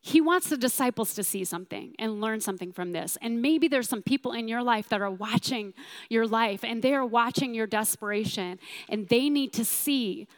He 0.00 0.20
wants 0.20 0.48
the 0.48 0.56
disciples 0.56 1.14
to 1.14 1.24
see 1.24 1.44
something 1.44 1.94
and 1.98 2.20
learn 2.20 2.40
something 2.40 2.72
from 2.72 2.92
this. 2.92 3.18
And 3.20 3.42
maybe 3.42 3.66
there's 3.66 3.88
some 3.88 4.02
people 4.02 4.32
in 4.32 4.46
your 4.46 4.62
life 4.62 4.88
that 4.90 5.00
are 5.00 5.10
watching 5.10 5.74
your 6.08 6.26
life 6.26 6.62
and 6.62 6.82
they 6.82 6.94
are 6.94 7.04
watching 7.04 7.52
your 7.52 7.66
desperation 7.66 8.60
and 8.88 9.08
they 9.08 9.28
need 9.28 9.52
to 9.54 9.64
see 9.64 10.28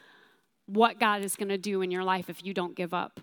what 0.65 0.99
God 0.99 1.21
is 1.21 1.35
going 1.35 1.49
to 1.49 1.57
do 1.57 1.81
in 1.81 1.91
your 1.91 2.03
life 2.03 2.29
if 2.29 2.43
you 2.43 2.53
don't 2.53 2.75
give 2.75 2.93
up. 2.93 3.19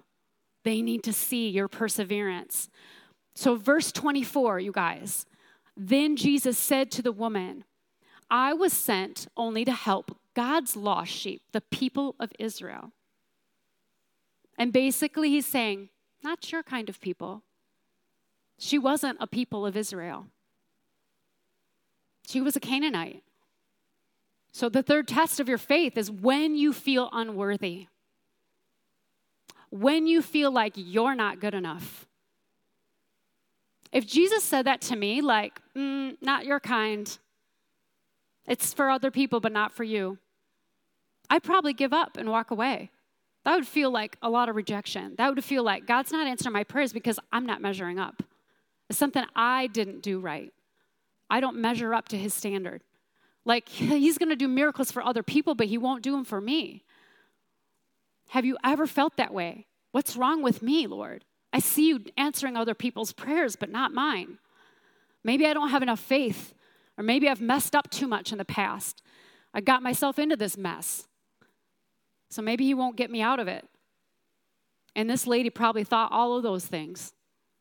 They 0.65 0.81
need 0.81 1.03
to 1.05 1.13
see 1.13 1.49
your 1.49 1.69
perseverance. 1.69 2.69
So, 3.35 3.57
verse 3.57 3.91
24, 3.93 4.61
you 4.61 4.73
guys. 4.73 5.27
Then 5.77 6.17
Jesus 6.17 6.59
said 6.59 6.91
to 6.93 7.03
the 7.03 7.13
woman, 7.13 7.65
I 8.31 8.53
was 8.53 8.73
sent 8.73 9.29
only 9.37 9.65
to 9.65 9.73
help 9.73 10.19
God's 10.35 10.77
lost 10.77 11.11
sheep, 11.11 11.43
the 11.53 11.61
people 11.61 12.17
of 12.21 12.33
Israel. 12.39 12.93
And 14.59 14.73
basically, 14.73 15.31
he's 15.31 15.47
saying, 15.47 15.89
not 16.23 16.51
your 16.51 16.63
kind 16.63 16.89
of 16.89 17.01
people. 17.01 17.43
She 18.59 18.79
wasn't 18.79 19.19
a 19.21 19.27
people 19.27 19.65
of 19.67 19.77
Israel, 19.77 20.27
she 22.27 22.41
was 22.41 22.57
a 22.57 22.61
Canaanite. 22.61 23.23
So, 24.51 24.69
the 24.69 24.83
third 24.83 25.07
test 25.07 25.41
of 25.41 25.49
your 25.49 25.59
faith 25.59 25.97
is 25.97 26.11
when 26.11 26.57
you 26.57 26.73
feel 26.73 27.11
unworthy, 27.13 27.87
when 29.71 30.07
you 30.07 30.23
feel 30.23 30.51
like 30.51 30.73
you're 30.75 31.15
not 31.15 31.39
good 31.39 31.55
enough 31.55 32.09
if 33.93 34.07
Jesus 34.07 34.45
said 34.45 34.67
that 34.67 34.81
to 34.83 34.97
me, 34.97 35.21
like, 35.21 35.61
mm, 35.77 36.17
not 36.21 36.45
your 36.45 36.61
kind, 36.61 37.19
it's 38.47 38.75
for 38.75 38.91
other 38.91 39.11
people, 39.11 39.41
but 39.41 39.53
not 39.53 39.73
for 39.73 39.85
you, 39.85 40.19
I'd 41.31 41.43
probably 41.43 41.73
give 41.73 41.93
up 41.93 42.17
and 42.17 42.29
walk 42.29 42.51
away. 42.51 42.91
That 43.49 43.55
would 43.55 43.67
feel 43.67 43.91
like 43.91 44.19
a 44.21 44.29
lot 44.29 44.51
of 44.51 44.57
rejection. 44.57 45.15
That 45.17 45.35
would 45.35 45.43
feel 45.43 45.63
like 45.63 45.87
God's 45.87 46.13
not 46.13 46.27
answering 46.27 46.53
my 46.53 46.65
prayers 46.65 46.93
because 46.93 47.19
I'm 47.33 47.47
not 47.47 47.63
measuring 47.63 47.99
up. 47.99 48.23
It's 48.91 48.99
something 48.99 49.25
I 49.35 49.69
didn't 49.69 50.03
do 50.03 50.21
right. 50.21 50.53
I 51.31 51.41
don't 51.41 51.57
measure 51.57 51.95
up 51.95 52.09
to 52.09 52.19
his 52.19 52.35
standard. 52.35 52.83
Like, 53.47 53.67
he's 53.71 54.19
going 54.19 54.29
to 54.29 54.37
do 54.37 54.49
miracles 54.49 54.93
for 54.93 55.03
other 55.03 55.23
people, 55.23 55.55
but 55.55 55.69
he 55.69 55.79
won't 55.79 56.03
do 56.03 56.13
them 56.13 56.27
for 56.27 56.43
me. 56.43 56.85
Have 58.29 58.45
you 58.45 58.59
ever 58.63 58.87
felt 58.87 59.17
that 59.17 59.33
way? 59.33 59.67
What's 59.93 60.15
wrong 60.15 60.43
with 60.43 60.61
me, 60.61 60.87
Lord? 60.87 61.25
I 61.51 61.61
see 61.61 61.89
you 61.89 62.05
answering 62.19 62.55
other 62.55 62.75
people's 62.75 63.15
prayers, 63.15 63.57
but 63.57 63.71
not 63.71 63.95
mine. 63.95 64.37
Maybe 65.25 65.47
I 65.47 65.55
don't 65.55 65.71
have 65.71 65.83
enough 65.83 66.01
faith, 66.01 66.53
or 66.99 67.03
maybe 67.03 67.31
I've 67.31 67.41
messed 67.41 67.75
up 67.75 67.89
too 67.89 68.09
much 68.09 68.31
in 68.31 68.37
the 68.37 68.45
past. 68.45 69.03
I 69.55 69.63
got 69.63 69.83
myself 69.83 70.19
into 70.19 70.37
this 70.37 70.59
mess. 70.59 71.08
So 72.31 72.43
maybe 72.43 72.65
he 72.65 72.75
won't 72.75 72.97
get 72.97 73.11
me 73.11 73.23
out 73.23 73.41
of 73.41 73.49
it. 73.49 73.67
And 74.95 75.09
this 75.09 75.27
lady 75.27 75.51
probably 75.51 75.85
thought 75.85 76.13
all 76.13 76.37
of 76.37 76.43
those 76.43 76.67
things, 76.67 77.13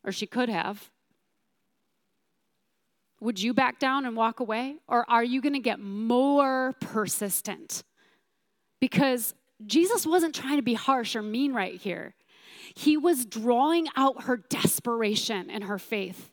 or 0.03 0.11
she 0.11 0.25
could 0.25 0.49
have. 0.49 0.89
Would 3.19 3.41
you 3.41 3.53
back 3.53 3.79
down 3.79 4.05
and 4.05 4.15
walk 4.15 4.39
away? 4.39 4.75
Or 4.87 5.09
are 5.09 5.23
you 5.23 5.41
going 5.41 5.53
to 5.53 5.59
get 5.59 5.79
more 5.79 6.75
persistent? 6.79 7.83
Because 8.79 9.33
Jesus 9.65 10.05
wasn't 10.05 10.35
trying 10.35 10.57
to 10.57 10.63
be 10.63 10.75
harsh 10.75 11.15
or 11.15 11.23
mean 11.23 11.53
right 11.53 11.75
here. 11.75 12.13
He 12.75 12.95
was 12.95 13.25
drawing 13.25 13.87
out 13.95 14.23
her 14.23 14.37
desperation 14.37 15.49
and 15.49 15.63
her 15.63 15.79
faith. 15.79 16.31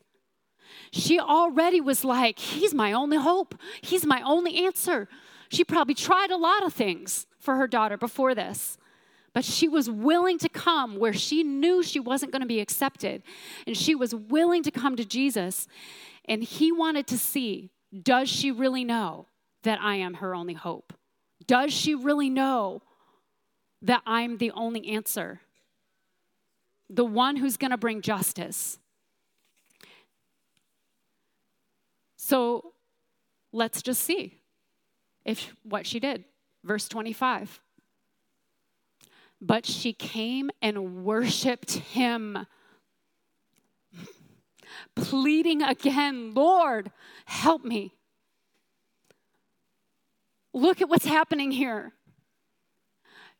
She 0.91 1.19
already 1.19 1.81
was 1.81 2.05
like, 2.05 2.37
He's 2.37 2.73
my 2.73 2.93
only 2.93 3.17
hope. 3.17 3.55
He's 3.81 4.05
my 4.05 4.21
only 4.21 4.65
answer. 4.65 5.07
She 5.49 5.63
probably 5.63 5.95
tried 5.95 6.31
a 6.31 6.37
lot 6.37 6.63
of 6.63 6.73
things 6.73 7.25
for 7.45 7.55
her 7.55 7.67
daughter 7.67 7.97
before 7.97 8.35
this, 8.35 8.77
but 9.33 9.45
she 9.45 9.67
was 9.67 9.89
willing 9.89 10.37
to 10.39 10.49
come 10.49 10.97
where 10.97 11.13
she 11.13 11.43
knew 11.43 11.83
she 11.83 11.99
wasn't 11.99 12.31
going 12.31 12.41
to 12.41 12.47
be 12.47 12.59
accepted. 12.59 13.23
And 13.65 13.77
she 13.77 13.95
was 13.95 14.13
willing 14.13 14.63
to 14.63 14.71
come 14.71 14.95
to 14.95 15.05
Jesus. 15.05 15.67
And 16.25 16.43
he 16.43 16.71
wanted 16.71 17.07
to 17.07 17.17
see 17.17 17.71
does 18.03 18.27
she 18.27 18.51
really 18.51 18.83
know 18.83 19.27
that 19.63 19.79
I 19.81 19.95
am 19.95 20.15
her 20.15 20.35
only 20.35 20.53
hope? 20.53 20.93
Does 21.47 21.71
she 21.71 21.95
really 21.95 22.29
know 22.29 22.81
that 23.81 24.01
I'm 24.05 24.37
the 24.37 24.51
only 24.51 24.89
answer? 24.89 25.39
the 26.89 27.05
one 27.05 27.35
who's 27.35 27.57
going 27.57 27.71
to 27.71 27.77
bring 27.77 28.01
justice. 28.01 28.79
So 32.17 32.73
let's 33.51 33.81
just 33.81 34.01
see 34.01 34.39
if 35.23 35.53
what 35.63 35.85
she 35.85 35.99
did. 35.99 36.25
Verse 36.65 36.87
25. 36.89 37.61
But 39.39 39.67
she 39.67 39.93
came 39.93 40.49
and 40.61 41.05
worshiped 41.05 41.73
him, 41.73 42.47
pleading 44.95 45.61
again, 45.61 46.33
Lord, 46.33 46.91
help 47.25 47.63
me. 47.63 47.93
Look 50.53 50.81
at 50.81 50.89
what's 50.89 51.05
happening 51.05 51.51
here. 51.51 51.93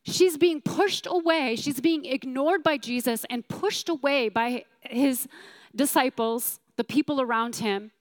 She's 0.04 0.38
being 0.38 0.62
pushed 0.62 1.08
away. 1.08 1.56
She's 1.56 1.80
being 1.80 2.06
ignored 2.06 2.62
by 2.62 2.78
Jesus 2.78 3.26
and 3.30 3.48
pushed 3.48 3.90
away 3.90 4.30
by 4.30 4.66
his 4.82 5.28
disciples, 5.76 6.60
the 6.76 6.84
people 6.84 7.20
around 7.20 7.56
him. 7.56 7.92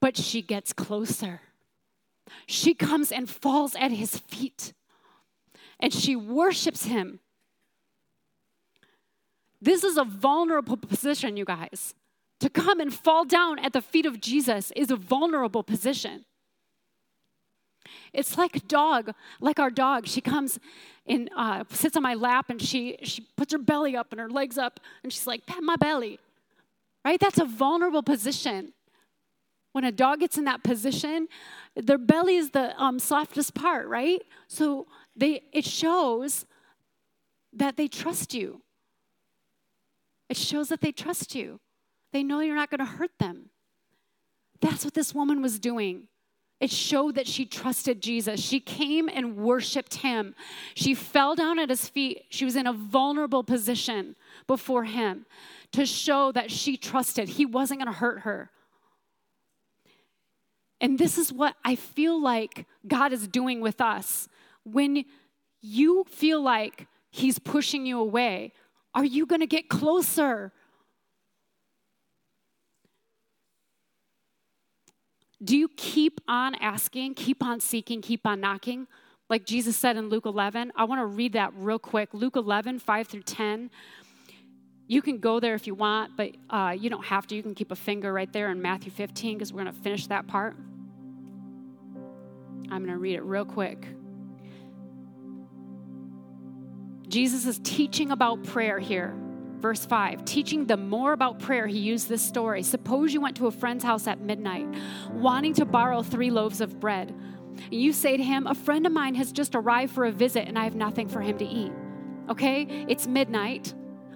But 0.00 0.16
she 0.16 0.40
gets 0.40 0.72
closer. 0.72 1.40
She 2.46 2.74
comes 2.74 3.12
and 3.12 3.28
falls 3.28 3.74
at 3.76 3.90
his 3.90 4.18
feet 4.18 4.72
and 5.80 5.92
she 5.92 6.16
worships 6.16 6.84
him. 6.84 7.20
This 9.60 9.84
is 9.84 9.96
a 9.96 10.04
vulnerable 10.04 10.76
position, 10.76 11.36
you 11.36 11.44
guys. 11.44 11.94
To 12.40 12.50
come 12.50 12.80
and 12.80 12.92
fall 12.92 13.24
down 13.24 13.58
at 13.58 13.72
the 13.72 13.80
feet 13.80 14.06
of 14.06 14.20
Jesus 14.20 14.70
is 14.76 14.90
a 14.90 14.96
vulnerable 14.96 15.62
position. 15.62 16.24
It's 18.12 18.36
like 18.36 18.66
dog, 18.68 19.12
like 19.40 19.58
our 19.58 19.70
dog. 19.70 20.06
She 20.06 20.20
comes 20.20 20.58
and 21.06 21.30
uh, 21.36 21.64
sits 21.70 21.96
on 21.96 22.02
my 22.02 22.14
lap 22.14 22.50
and 22.50 22.60
she, 22.60 22.98
she 23.02 23.26
puts 23.36 23.52
her 23.52 23.58
belly 23.58 23.96
up 23.96 24.08
and 24.10 24.20
her 24.20 24.28
legs 24.28 24.58
up 24.58 24.80
and 25.02 25.12
she's 25.12 25.26
like, 25.26 25.46
pat 25.46 25.62
my 25.62 25.76
belly. 25.76 26.18
Right? 27.04 27.20
That's 27.20 27.38
a 27.38 27.44
vulnerable 27.44 28.02
position. 28.02 28.72
When 29.76 29.84
a 29.84 29.92
dog 29.92 30.20
gets 30.20 30.38
in 30.38 30.44
that 30.44 30.62
position, 30.62 31.28
their 31.74 31.98
belly 31.98 32.36
is 32.36 32.48
the 32.48 32.74
um, 32.82 32.98
softest 32.98 33.52
part, 33.52 33.86
right? 33.88 34.22
So 34.48 34.86
they, 35.14 35.42
it 35.52 35.66
shows 35.66 36.46
that 37.52 37.76
they 37.76 37.86
trust 37.86 38.32
you. 38.32 38.62
It 40.30 40.38
shows 40.38 40.70
that 40.70 40.80
they 40.80 40.92
trust 40.92 41.34
you. 41.34 41.60
They 42.14 42.22
know 42.22 42.40
you're 42.40 42.56
not 42.56 42.70
going 42.70 42.78
to 42.78 42.86
hurt 42.86 43.10
them. 43.18 43.50
That's 44.62 44.82
what 44.82 44.94
this 44.94 45.14
woman 45.14 45.42
was 45.42 45.58
doing. 45.58 46.08
It 46.58 46.70
showed 46.70 47.14
that 47.16 47.26
she 47.26 47.44
trusted 47.44 48.00
Jesus. 48.00 48.40
She 48.40 48.60
came 48.60 49.10
and 49.10 49.36
worshiped 49.36 49.96
him. 49.96 50.34
She 50.74 50.94
fell 50.94 51.34
down 51.34 51.58
at 51.58 51.68
his 51.68 51.86
feet. 51.86 52.24
She 52.30 52.46
was 52.46 52.56
in 52.56 52.66
a 52.66 52.72
vulnerable 52.72 53.44
position 53.44 54.16
before 54.46 54.84
him 54.84 55.26
to 55.72 55.84
show 55.84 56.32
that 56.32 56.50
she 56.50 56.78
trusted. 56.78 57.28
He 57.28 57.44
wasn't 57.44 57.80
going 57.80 57.92
to 57.92 57.98
hurt 57.98 58.20
her. 58.20 58.50
And 60.80 60.98
this 60.98 61.16
is 61.16 61.32
what 61.32 61.54
I 61.64 61.74
feel 61.74 62.20
like 62.20 62.66
God 62.86 63.12
is 63.12 63.26
doing 63.26 63.60
with 63.60 63.80
us. 63.80 64.28
When 64.64 65.04
you 65.62 66.04
feel 66.08 66.40
like 66.40 66.86
he's 67.10 67.38
pushing 67.38 67.86
you 67.86 67.98
away, 67.98 68.52
are 68.94 69.04
you 69.04 69.26
going 69.26 69.40
to 69.40 69.46
get 69.46 69.68
closer? 69.68 70.52
Do 75.42 75.56
you 75.56 75.68
keep 75.76 76.20
on 76.28 76.54
asking, 76.56 77.14
keep 77.14 77.42
on 77.42 77.60
seeking, 77.60 78.00
keep 78.00 78.26
on 78.26 78.40
knocking? 78.40 78.86
Like 79.28 79.44
Jesus 79.44 79.76
said 79.76 79.96
in 79.96 80.08
Luke 80.08 80.24
11. 80.24 80.72
I 80.76 80.84
want 80.84 81.00
to 81.00 81.06
read 81.06 81.32
that 81.34 81.52
real 81.56 81.78
quick. 81.78 82.10
Luke 82.12 82.36
11, 82.36 82.78
5 82.78 83.08
through 83.08 83.22
10. 83.22 83.70
You 84.88 85.02
can 85.02 85.18
go 85.18 85.40
there 85.40 85.54
if 85.54 85.66
you 85.66 85.74
want, 85.74 86.16
but 86.16 86.36
uh, 86.48 86.76
you 86.78 86.88
don't 86.90 87.04
have 87.06 87.26
to. 87.28 87.34
You 87.34 87.42
can 87.42 87.54
keep 87.54 87.72
a 87.72 87.76
finger 87.76 88.12
right 88.12 88.32
there 88.32 88.50
in 88.50 88.62
Matthew 88.62 88.92
15 88.92 89.36
because 89.36 89.52
we're 89.52 89.62
going 89.62 89.74
to 89.74 89.80
finish 89.80 90.06
that 90.06 90.26
part. 90.28 90.56
I'm 92.70 92.82
going 92.82 92.92
to 92.92 92.98
read 92.98 93.16
it 93.16 93.22
real 93.22 93.44
quick. 93.44 93.86
Jesus 97.08 97.46
is 97.46 97.60
teaching 97.62 98.10
about 98.10 98.44
prayer 98.44 98.78
here. 98.78 99.16
Verse 99.60 99.86
5, 99.86 100.24
teaching 100.24 100.66
them 100.66 100.88
more 100.88 101.12
about 101.12 101.38
prayer, 101.38 101.66
he 101.66 101.78
used 101.78 102.08
this 102.08 102.22
story. 102.22 102.62
Suppose 102.62 103.14
you 103.14 103.20
went 103.20 103.36
to 103.38 103.46
a 103.46 103.50
friend's 103.50 103.82
house 103.82 104.06
at 104.06 104.20
midnight, 104.20 104.68
wanting 105.12 105.54
to 105.54 105.64
borrow 105.64 106.02
three 106.02 106.30
loaves 106.30 106.60
of 106.60 106.78
bread. 106.78 107.14
And 107.70 107.80
you 107.80 107.92
say 107.92 108.16
to 108.16 108.22
him, 108.22 108.46
A 108.46 108.54
friend 108.54 108.86
of 108.86 108.92
mine 108.92 109.14
has 109.14 109.32
just 109.32 109.54
arrived 109.54 109.92
for 109.92 110.04
a 110.04 110.12
visit, 110.12 110.46
and 110.46 110.58
I 110.58 110.64
have 110.64 110.74
nothing 110.74 111.08
for 111.08 111.20
him 111.20 111.38
to 111.38 111.44
eat. 111.44 111.72
Okay? 112.28 112.84
It's 112.86 113.06
midnight. 113.06 113.72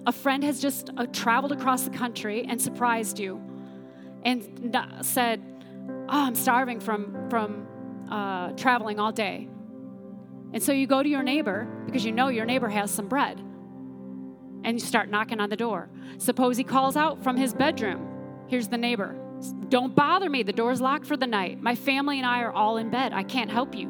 A 0.07 0.11
friend 0.11 0.43
has 0.43 0.59
just 0.59 0.89
uh, 0.97 1.05
traveled 1.07 1.51
across 1.51 1.83
the 1.83 1.91
country 1.91 2.45
and 2.47 2.59
surprised 2.59 3.19
you 3.19 3.41
and 4.23 4.75
said, 5.01 5.41
Oh, 6.09 6.25
I'm 6.25 6.35
starving 6.35 6.79
from, 6.79 7.29
from 7.29 7.67
uh, 8.09 8.51
traveling 8.51 8.99
all 8.99 9.11
day. 9.11 9.47
And 10.53 10.61
so 10.61 10.71
you 10.71 10.87
go 10.87 11.01
to 11.01 11.09
your 11.09 11.23
neighbor 11.23 11.67
because 11.85 12.03
you 12.03 12.11
know 12.11 12.27
your 12.27 12.45
neighbor 12.45 12.67
has 12.67 12.91
some 12.91 13.07
bread. 13.07 13.39
And 14.63 14.79
you 14.79 14.85
start 14.85 15.09
knocking 15.09 15.39
on 15.39 15.49
the 15.49 15.55
door. 15.55 15.89
Suppose 16.17 16.57
he 16.57 16.63
calls 16.63 16.95
out 16.95 17.23
from 17.23 17.37
his 17.37 17.53
bedroom. 17.53 18.07
Here's 18.47 18.67
the 18.67 18.77
neighbor. 18.77 19.15
Don't 19.69 19.95
bother 19.95 20.29
me. 20.29 20.43
The 20.43 20.53
door's 20.53 20.81
locked 20.81 21.05
for 21.05 21.17
the 21.17 21.25
night. 21.25 21.61
My 21.61 21.73
family 21.73 22.17
and 22.17 22.27
I 22.27 22.41
are 22.41 22.51
all 22.51 22.77
in 22.77 22.89
bed. 22.89 23.13
I 23.13 23.23
can't 23.23 23.49
help 23.49 23.73
you. 23.73 23.87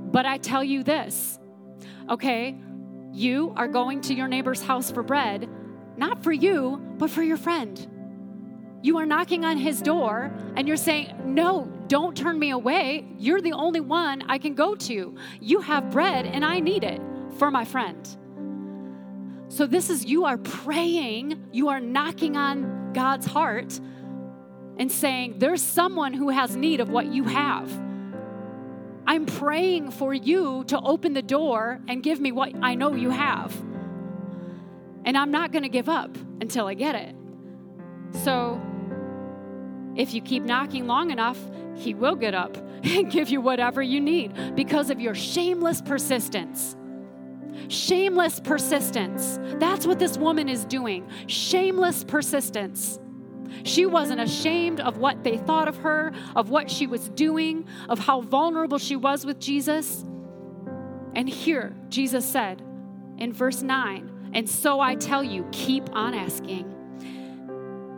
But 0.00 0.26
I 0.26 0.38
tell 0.38 0.64
you 0.64 0.82
this 0.82 1.38
okay, 2.10 2.58
you 3.12 3.52
are 3.56 3.68
going 3.68 4.00
to 4.02 4.14
your 4.14 4.28
neighbor's 4.28 4.62
house 4.62 4.90
for 4.90 5.02
bread, 5.02 5.48
not 5.96 6.22
for 6.22 6.32
you, 6.32 6.80
but 6.98 7.10
for 7.10 7.22
your 7.22 7.36
friend. 7.36 7.88
You 8.82 8.98
are 8.98 9.06
knocking 9.06 9.44
on 9.44 9.58
his 9.58 9.80
door 9.80 10.32
and 10.56 10.66
you're 10.66 10.76
saying, 10.76 11.14
No, 11.24 11.70
don't 11.86 12.16
turn 12.16 12.38
me 12.38 12.50
away. 12.50 13.06
You're 13.18 13.40
the 13.40 13.52
only 13.52 13.80
one 13.80 14.22
I 14.28 14.38
can 14.38 14.54
go 14.54 14.74
to. 14.74 15.14
You 15.40 15.60
have 15.60 15.90
bread 15.90 16.26
and 16.26 16.44
I 16.44 16.58
need 16.58 16.82
it 16.82 17.00
for 17.38 17.50
my 17.50 17.64
friend. 17.64 18.08
So, 19.48 19.66
this 19.66 19.90
is 19.90 20.04
you 20.04 20.24
are 20.24 20.38
praying, 20.38 21.48
you 21.52 21.68
are 21.68 21.78
knocking 21.78 22.36
on 22.36 22.92
God's 22.92 23.26
heart 23.26 23.78
and 24.78 24.90
saying, 24.90 25.38
There's 25.38 25.62
someone 25.62 26.12
who 26.14 26.30
has 26.30 26.56
need 26.56 26.80
of 26.80 26.88
what 26.88 27.06
you 27.06 27.24
have. 27.24 27.70
I'm 29.12 29.26
praying 29.26 29.90
for 29.90 30.14
you 30.14 30.64
to 30.68 30.80
open 30.80 31.12
the 31.12 31.20
door 31.20 31.78
and 31.86 32.02
give 32.02 32.18
me 32.18 32.32
what 32.32 32.54
I 32.62 32.74
know 32.74 32.94
you 32.94 33.10
have. 33.10 33.54
And 35.04 35.18
I'm 35.18 35.30
not 35.30 35.52
going 35.52 35.64
to 35.64 35.68
give 35.68 35.86
up 35.86 36.16
until 36.40 36.66
I 36.66 36.72
get 36.72 36.94
it. 36.94 37.14
So, 38.24 38.58
if 39.96 40.14
you 40.14 40.22
keep 40.22 40.44
knocking 40.44 40.86
long 40.86 41.10
enough, 41.10 41.38
He 41.74 41.92
will 41.92 42.16
get 42.16 42.34
up 42.34 42.56
and 42.84 43.12
give 43.12 43.28
you 43.28 43.42
whatever 43.42 43.82
you 43.82 44.00
need 44.00 44.54
because 44.56 44.88
of 44.88 44.98
your 44.98 45.14
shameless 45.14 45.82
persistence. 45.82 46.74
Shameless 47.68 48.40
persistence. 48.40 49.38
That's 49.60 49.86
what 49.86 49.98
this 49.98 50.16
woman 50.16 50.48
is 50.48 50.64
doing. 50.64 51.06
Shameless 51.26 52.04
persistence. 52.04 52.98
She 53.64 53.86
wasn't 53.86 54.20
ashamed 54.20 54.80
of 54.80 54.98
what 54.98 55.24
they 55.24 55.36
thought 55.36 55.68
of 55.68 55.76
her, 55.78 56.12
of 56.36 56.50
what 56.50 56.70
she 56.70 56.86
was 56.86 57.08
doing, 57.10 57.66
of 57.88 57.98
how 57.98 58.20
vulnerable 58.20 58.78
she 58.78 58.96
was 58.96 59.24
with 59.24 59.38
Jesus. 59.38 60.04
And 61.14 61.28
here, 61.28 61.74
Jesus 61.88 62.24
said 62.24 62.62
in 63.18 63.32
verse 63.32 63.62
9, 63.62 64.30
and 64.34 64.48
so 64.48 64.80
I 64.80 64.94
tell 64.94 65.22
you, 65.22 65.46
keep 65.52 65.90
on 65.94 66.14
asking 66.14 66.72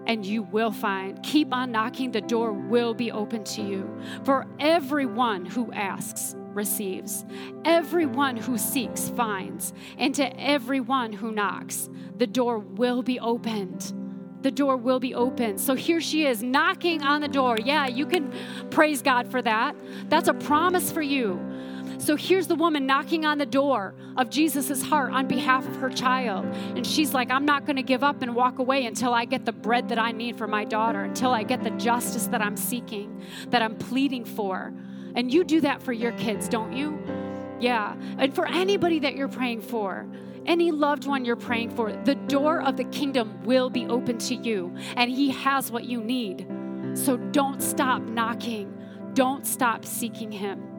and 0.07 0.25
you 0.25 0.43
will 0.43 0.73
find. 0.73 1.23
Keep 1.23 1.53
on 1.53 1.73
knocking, 1.73 2.11
the 2.11 2.21
door 2.21 2.53
will 2.53 2.95
be 2.95 3.11
open 3.11 3.45
to 3.45 3.63
you. 3.63 3.91
For 4.25 4.47
everyone 4.61 5.47
who 5.47 5.73
asks 5.73 6.37
receives, 6.53 7.25
everyone 7.65 8.37
who 8.37 8.57
seeks 8.57 9.09
finds, 9.11 9.73
and 9.99 10.15
to 10.15 10.41
everyone 10.41 11.13
who 11.13 11.33
knocks, 11.33 11.89
the 12.17 12.27
door 12.27 12.59
will 12.59 13.03
be 13.03 13.19
opened. 13.19 13.93
The 14.45 14.51
door 14.51 14.77
will 14.77 15.01
be 15.01 15.15
open. 15.15 15.57
So 15.57 15.75
here 15.75 16.03
she 16.03 16.27
is 16.27 16.43
knocking 16.43 17.03
on 17.03 17.23
the 17.23 17.29
door. 17.29 17.57
Yeah, 17.59 17.87
you 17.87 18.05
can 18.05 18.31
praise 18.69 19.01
God 19.01 19.27
for 19.27 19.41
that. 19.41 19.75
That's 20.11 20.29
a 20.29 20.35
promise 20.35 20.93
for 20.93 21.01
you. 21.01 21.41
So 21.97 22.15
here's 22.15 22.47
the 22.47 22.55
woman 22.55 22.85
knocking 22.85 23.25
on 23.25 23.39
the 23.39 23.47
door 23.47 23.95
of 24.19 24.29
Jesus' 24.29 24.83
heart 24.83 25.15
on 25.15 25.27
behalf 25.27 25.67
of 25.67 25.77
her 25.77 25.89
child. 25.89 26.45
And 26.77 26.87
she's 26.87 27.15
like, 27.15 27.31
I'm 27.31 27.47
not 27.47 27.65
going 27.65 27.77
to 27.77 27.83
give 27.83 28.05
up 28.05 28.21
and 28.21 28.35
walk 28.35 28.59
away 28.59 28.85
until 28.85 29.15
I 29.15 29.25
get 29.25 29.47
the 29.47 29.53
bread 29.53 29.89
that 29.89 29.99
I 29.99 30.13
need 30.13 30.37
for 30.37 30.47
my 30.47 30.67
daughter, 30.67 31.05
until 31.05 31.31
I 31.31 31.43
get 31.43 31.65
the 31.65 31.71
justice 31.71 32.27
that 32.27 32.43
I'm 32.43 32.59
seeking, 32.59 33.23
that 33.49 33.63
I'm 33.63 33.77
pleading 33.77 34.27
for. 34.27 34.75
And 35.15 35.33
you 35.33 35.45
do 35.45 35.63
that 35.63 35.83
for 35.83 35.95
your 35.95 36.13
kids, 36.13 36.51
don't 36.51 36.75
you? 36.75 37.03
Yeah. 37.61 37.97
And 38.19 38.35
for 38.35 38.47
anybody 38.47 38.99
that 38.99 39.17
you're 39.17 39.29
praying 39.29 39.63
for, 39.63 40.07
any 40.47 40.71
loved 40.71 41.07
one 41.07 41.25
you're 41.25 41.37
praying 41.37 41.71
for, 41.71 41.93
the 41.93 42.15
door 42.15 42.61
of 42.63 42.77
the 42.77 42.85
kingdom 42.85 43.43
will 43.45 43.71
be 43.71 43.87
open 43.87 44.19
to 44.19 44.35
you, 44.35 44.75
and 44.97 45.11
He 45.11 45.31
has 45.31 45.71
what 45.71 45.85
you 45.85 46.01
need. 46.03 46.47
So 46.95 47.17
don't 47.17 47.63
stop 47.63 48.03
knocking, 48.03 48.77
don't 49.15 49.47
stop 49.47 49.85
seeking 49.85 50.31
Him 50.31 50.75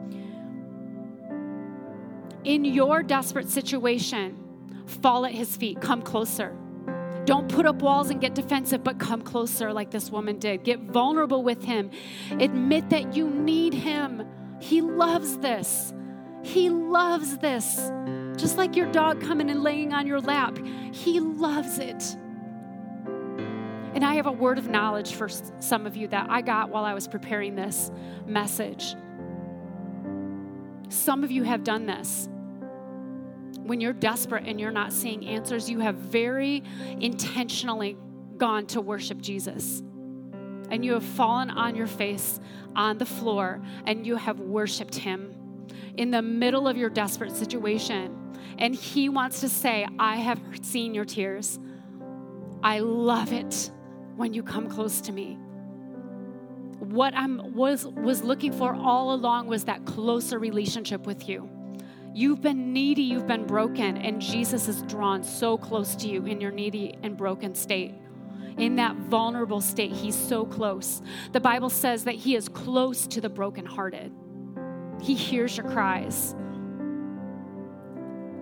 in 2.46 2.64
your 2.64 3.02
desperate 3.02 3.50
situation, 3.50 4.38
fall 4.86 5.26
at 5.26 5.32
his 5.32 5.56
feet, 5.56 5.80
come 5.80 6.00
closer. 6.00 6.56
Don't 7.24 7.48
put 7.48 7.66
up 7.66 7.82
walls 7.82 8.10
and 8.10 8.20
get 8.20 8.36
defensive, 8.36 8.84
but 8.84 9.00
come 9.00 9.20
closer 9.20 9.72
like 9.72 9.90
this 9.90 10.10
woman 10.12 10.38
did. 10.38 10.62
Get 10.62 10.78
vulnerable 10.80 11.42
with 11.42 11.64
him. 11.64 11.90
Admit 12.30 12.88
that 12.90 13.16
you 13.16 13.28
need 13.28 13.74
him. 13.74 14.24
He 14.60 14.80
loves 14.80 15.38
this. 15.38 15.92
He 16.44 16.70
loves 16.70 17.38
this. 17.38 17.90
Just 18.36 18.56
like 18.58 18.76
your 18.76 18.90
dog 18.92 19.20
coming 19.20 19.50
and 19.50 19.62
laying 19.62 19.92
on 19.92 20.06
your 20.06 20.20
lap, 20.20 20.58
he 20.92 21.20
loves 21.20 21.78
it. 21.78 22.16
And 23.94 24.04
I 24.04 24.14
have 24.14 24.26
a 24.26 24.32
word 24.32 24.58
of 24.58 24.68
knowledge 24.68 25.14
for 25.14 25.28
some 25.58 25.86
of 25.86 25.96
you 25.96 26.06
that 26.08 26.28
I 26.28 26.42
got 26.42 26.68
while 26.68 26.84
I 26.84 26.92
was 26.92 27.08
preparing 27.08 27.54
this 27.54 27.90
message. 28.26 28.94
Some 30.88 31.24
of 31.24 31.30
you 31.30 31.42
have 31.44 31.64
done 31.64 31.86
this 31.86 32.28
when 33.66 33.80
you're 33.80 33.92
desperate 33.92 34.44
and 34.46 34.60
you're 34.60 34.70
not 34.70 34.92
seeing 34.92 35.26
answers, 35.26 35.68
you 35.68 35.80
have 35.80 35.96
very 35.96 36.62
intentionally 37.00 37.96
gone 38.36 38.66
to 38.66 38.80
worship 38.80 39.20
Jesus. 39.20 39.82
And 40.70 40.84
you 40.84 40.92
have 40.92 41.04
fallen 41.04 41.50
on 41.50 41.74
your 41.74 41.86
face 41.86 42.40
on 42.74 42.98
the 42.98 43.06
floor 43.06 43.60
and 43.86 44.06
you 44.06 44.16
have 44.16 44.40
worshiped 44.40 44.94
him 44.94 45.34
in 45.96 46.10
the 46.10 46.22
middle 46.22 46.68
of 46.68 46.76
your 46.76 46.90
desperate 46.90 47.34
situation. 47.34 48.25
And 48.58 48.74
he 48.74 49.08
wants 49.08 49.40
to 49.40 49.48
say, 49.48 49.86
I 49.98 50.16
have 50.16 50.40
seen 50.62 50.94
your 50.94 51.04
tears. 51.04 51.58
I 52.62 52.78
love 52.78 53.32
it 53.32 53.70
when 54.16 54.32
you 54.32 54.42
come 54.42 54.68
close 54.68 55.00
to 55.02 55.12
me. 55.12 55.38
What 56.78 57.14
I 57.14 57.26
was, 57.26 57.86
was 57.86 58.22
looking 58.22 58.52
for 58.52 58.74
all 58.74 59.12
along 59.12 59.46
was 59.46 59.64
that 59.64 59.84
closer 59.84 60.38
relationship 60.38 61.06
with 61.06 61.28
you. 61.28 61.48
You've 62.14 62.40
been 62.40 62.72
needy, 62.72 63.02
you've 63.02 63.26
been 63.26 63.46
broken, 63.46 63.98
and 63.98 64.22
Jesus 64.22 64.68
is 64.68 64.82
drawn 64.82 65.22
so 65.22 65.58
close 65.58 65.94
to 65.96 66.08
you 66.08 66.24
in 66.24 66.40
your 66.40 66.50
needy 66.50 66.94
and 67.02 67.14
broken 67.14 67.54
state. 67.54 67.94
In 68.56 68.76
that 68.76 68.96
vulnerable 68.96 69.60
state, 69.60 69.92
He's 69.92 70.16
so 70.16 70.46
close. 70.46 71.02
The 71.32 71.40
Bible 71.40 71.68
says 71.68 72.04
that 72.04 72.14
He 72.14 72.34
is 72.34 72.48
close 72.48 73.06
to 73.08 73.20
the 73.20 73.28
brokenhearted, 73.28 74.12
He 75.02 75.14
hears 75.14 75.58
your 75.58 75.68
cries. 75.70 76.34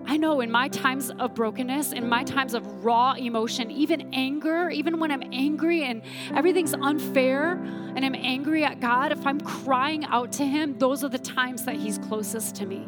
I 0.07 0.17
know 0.17 0.41
in 0.41 0.51
my 0.51 0.67
times 0.69 1.11
of 1.11 1.33
brokenness, 1.33 1.91
in 1.91 2.07
my 2.07 2.23
times 2.23 2.53
of 2.53 2.85
raw 2.85 3.13
emotion, 3.13 3.71
even 3.71 4.13
anger, 4.13 4.69
even 4.69 4.99
when 4.99 5.11
I'm 5.11 5.23
angry 5.31 5.83
and 5.83 6.01
everything's 6.35 6.73
unfair 6.73 7.53
and 7.95 8.05
I'm 8.05 8.15
angry 8.15 8.63
at 8.63 8.79
God, 8.79 9.11
if 9.11 9.25
I'm 9.25 9.41
crying 9.41 10.05
out 10.05 10.31
to 10.33 10.45
Him, 10.45 10.77
those 10.77 11.03
are 11.03 11.09
the 11.09 11.19
times 11.19 11.65
that 11.65 11.75
He's 11.75 11.97
closest 11.97 12.55
to 12.57 12.65
me. 12.65 12.87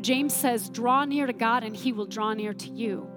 James 0.00 0.34
says, 0.34 0.68
Draw 0.70 1.04
near 1.06 1.26
to 1.26 1.32
God 1.32 1.64
and 1.64 1.76
he 1.76 1.92
will 1.92 2.06
draw 2.06 2.32
near 2.32 2.54
to 2.54 2.70
you. 2.70 3.09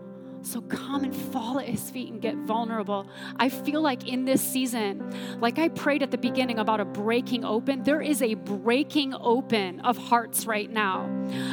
So 0.44 0.60
come 0.64 1.06
and 1.06 1.16
fall 1.16 1.58
at 1.58 1.66
his 1.66 1.90
feet 1.90 2.12
and 2.12 2.22
get 2.22 2.36
vulnerable. 2.36 3.08
I 3.38 3.48
feel 3.48 3.82
like 3.82 4.10
in 4.10 4.26
this 4.26 4.42
season, 4.42 5.40
like 5.40 5.58
I 5.58 5.70
prayed 5.70 6.04
at 6.04 6.12
the 6.12 6.18
beginning 6.18 6.60
about 6.60 6.82
a 6.82 6.86
breaking 6.86 7.46
open, 7.46 7.84
there 7.84 8.02
is 8.02 8.22
a 8.22 8.34
breaking 8.34 9.16
open 9.16 9.80
of 9.80 9.98
hearts 9.98 10.46
right 10.46 10.70
now. 10.70 11.10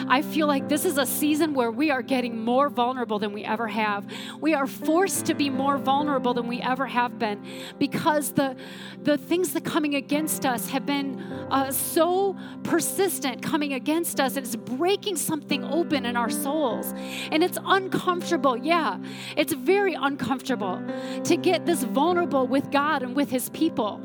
I 0.08 0.22
feel 0.22 0.48
like 0.48 0.68
this 0.68 0.84
is 0.84 0.98
a 0.98 1.06
season 1.06 1.54
where 1.54 1.70
we 1.70 1.92
are 1.92 2.02
getting 2.02 2.42
more 2.42 2.68
vulnerable 2.68 3.20
than 3.20 3.32
we 3.32 3.44
ever 3.44 3.68
have. 3.68 4.10
We 4.40 4.54
are 4.54 4.66
forced 4.66 5.24
to 5.26 5.34
be 5.34 5.50
more 5.50 5.78
vulnerable 5.78 6.34
than 6.34 6.48
we 6.48 6.60
ever 6.60 6.86
have 6.86 7.16
been 7.16 7.46
because 7.78 8.32
the, 8.32 8.56
the 9.04 9.16
things 9.16 9.52
that 9.52 9.64
coming 9.64 9.94
against 9.94 10.44
us 10.44 10.68
have 10.68 10.84
been 10.84 11.20
uh, 11.50 11.70
so 11.70 12.36
persistent 12.64 13.40
coming 13.40 13.72
against 13.74 14.18
us. 14.18 14.36
It's 14.36 14.56
breaking 14.56 15.14
something 15.14 15.64
open 15.64 16.06
in 16.06 16.16
our 16.16 16.30
souls. 16.30 16.92
And 17.30 17.44
it's 17.44 17.58
uncomfortable. 17.64 18.56
Yeah 18.56 18.79
yeah, 18.80 18.98
it's 19.36 19.52
very 19.52 19.94
uncomfortable 19.94 20.82
to 21.24 21.36
get 21.36 21.66
this 21.66 21.82
vulnerable 21.84 22.46
with 22.46 22.70
God 22.70 23.02
and 23.02 23.14
with 23.14 23.30
His 23.30 23.50
people. 23.50 24.00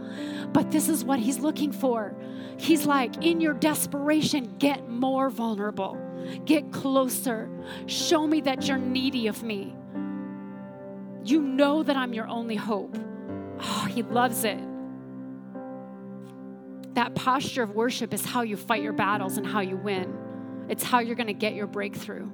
But 0.52 0.72
this 0.72 0.90
is 0.90 1.04
what 1.04 1.20
He's 1.20 1.40
looking 1.40 1.72
for. 1.72 2.14
He's 2.58 2.86
like, 2.86 3.24
in 3.24 3.42
your 3.42 3.54
desperation, 3.54 4.56
get 4.60 4.90
more 4.90 5.30
vulnerable, 5.30 5.98
get 6.46 6.72
closer. 6.72 7.50
Show 7.88 8.28
me 8.28 8.42
that 8.42 8.68
you're 8.68 8.78
needy 8.78 9.28
of 9.28 9.44
me. 9.44 9.76
You 11.24 11.42
know 11.42 11.84
that 11.84 11.96
I'm 11.96 12.14
your 12.14 12.28
only 12.28 12.56
hope. 12.56 12.98
Oh, 13.60 13.88
he 13.90 14.04
loves 14.04 14.44
it. 14.44 14.60
That 16.94 17.16
posture 17.16 17.64
of 17.64 17.72
worship 17.72 18.14
is 18.14 18.24
how 18.24 18.42
you 18.42 18.56
fight 18.56 18.82
your 18.82 18.94
battles 18.94 19.38
and 19.38 19.46
how 19.46 19.62
you 19.62 19.76
win. 19.76 20.14
It's 20.70 20.84
how 20.84 21.00
you're 21.00 21.16
going 21.16 21.28
to 21.28 21.34
get 21.34 21.54
your 21.54 21.68
breakthrough. 21.68 22.30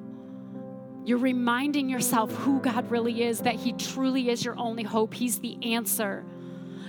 You're 1.04 1.18
reminding 1.18 1.90
yourself 1.90 2.32
who 2.36 2.60
God 2.60 2.92
really 2.92 3.24
is, 3.24 3.40
that 3.40 3.56
He 3.56 3.74
truly 3.74 4.30
is 4.30 4.46
your 4.46 4.58
only 4.58 4.84
hope. 4.84 5.14
He's 5.14 5.40
the 5.40 5.58
answer. 5.74 6.24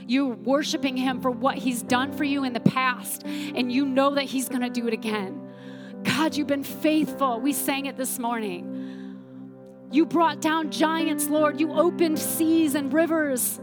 You're 0.06 0.34
worshiping 0.34 0.96
Him 0.96 1.20
for 1.20 1.30
what 1.30 1.56
He's 1.56 1.82
done 1.82 2.12
for 2.12 2.24
you 2.24 2.44
in 2.44 2.52
the 2.52 2.60
past, 2.60 3.24
and 3.24 3.72
you 3.72 3.86
know 3.86 4.14
that 4.14 4.24
He's 4.24 4.48
going 4.48 4.62
to 4.62 4.70
do 4.70 4.86
it 4.86 4.92
again. 4.92 5.40
God, 6.04 6.36
you've 6.36 6.46
been 6.46 6.64
faithful. 6.64 7.40
We 7.40 7.52
sang 7.52 7.86
it 7.86 7.96
this 7.96 8.18
morning. 8.18 9.18
You 9.90 10.04
brought 10.04 10.40
down 10.40 10.70
giants, 10.70 11.28
Lord. 11.28 11.60
You 11.60 11.72
opened 11.72 12.18
seas 12.18 12.74
and 12.74 12.92
rivers. 12.92 13.60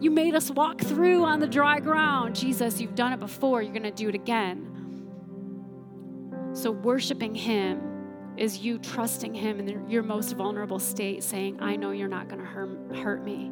You 0.00 0.10
made 0.10 0.34
us 0.34 0.50
walk 0.50 0.80
through 0.80 1.24
on 1.24 1.38
the 1.40 1.46
dry 1.46 1.80
ground. 1.80 2.34
Jesus, 2.34 2.80
you've 2.80 2.94
done 2.94 3.12
it 3.12 3.20
before. 3.20 3.60
You're 3.60 3.72
going 3.72 3.82
to 3.82 3.90
do 3.90 4.08
it 4.08 4.14
again. 4.14 4.72
So, 6.54 6.70
worshiping 6.70 7.34
Him 7.34 7.85
is 8.36 8.58
you 8.58 8.78
trusting 8.78 9.34
Him 9.34 9.60
in 9.60 9.88
your 9.88 10.02
most 10.02 10.32
vulnerable 10.32 10.78
state, 10.78 11.22
saying, 11.22 11.58
I 11.60 11.76
know 11.76 11.90
you're 11.90 12.08
not 12.08 12.28
going 12.28 12.40
to 12.40 12.46
hurt 12.46 13.24
me. 13.24 13.50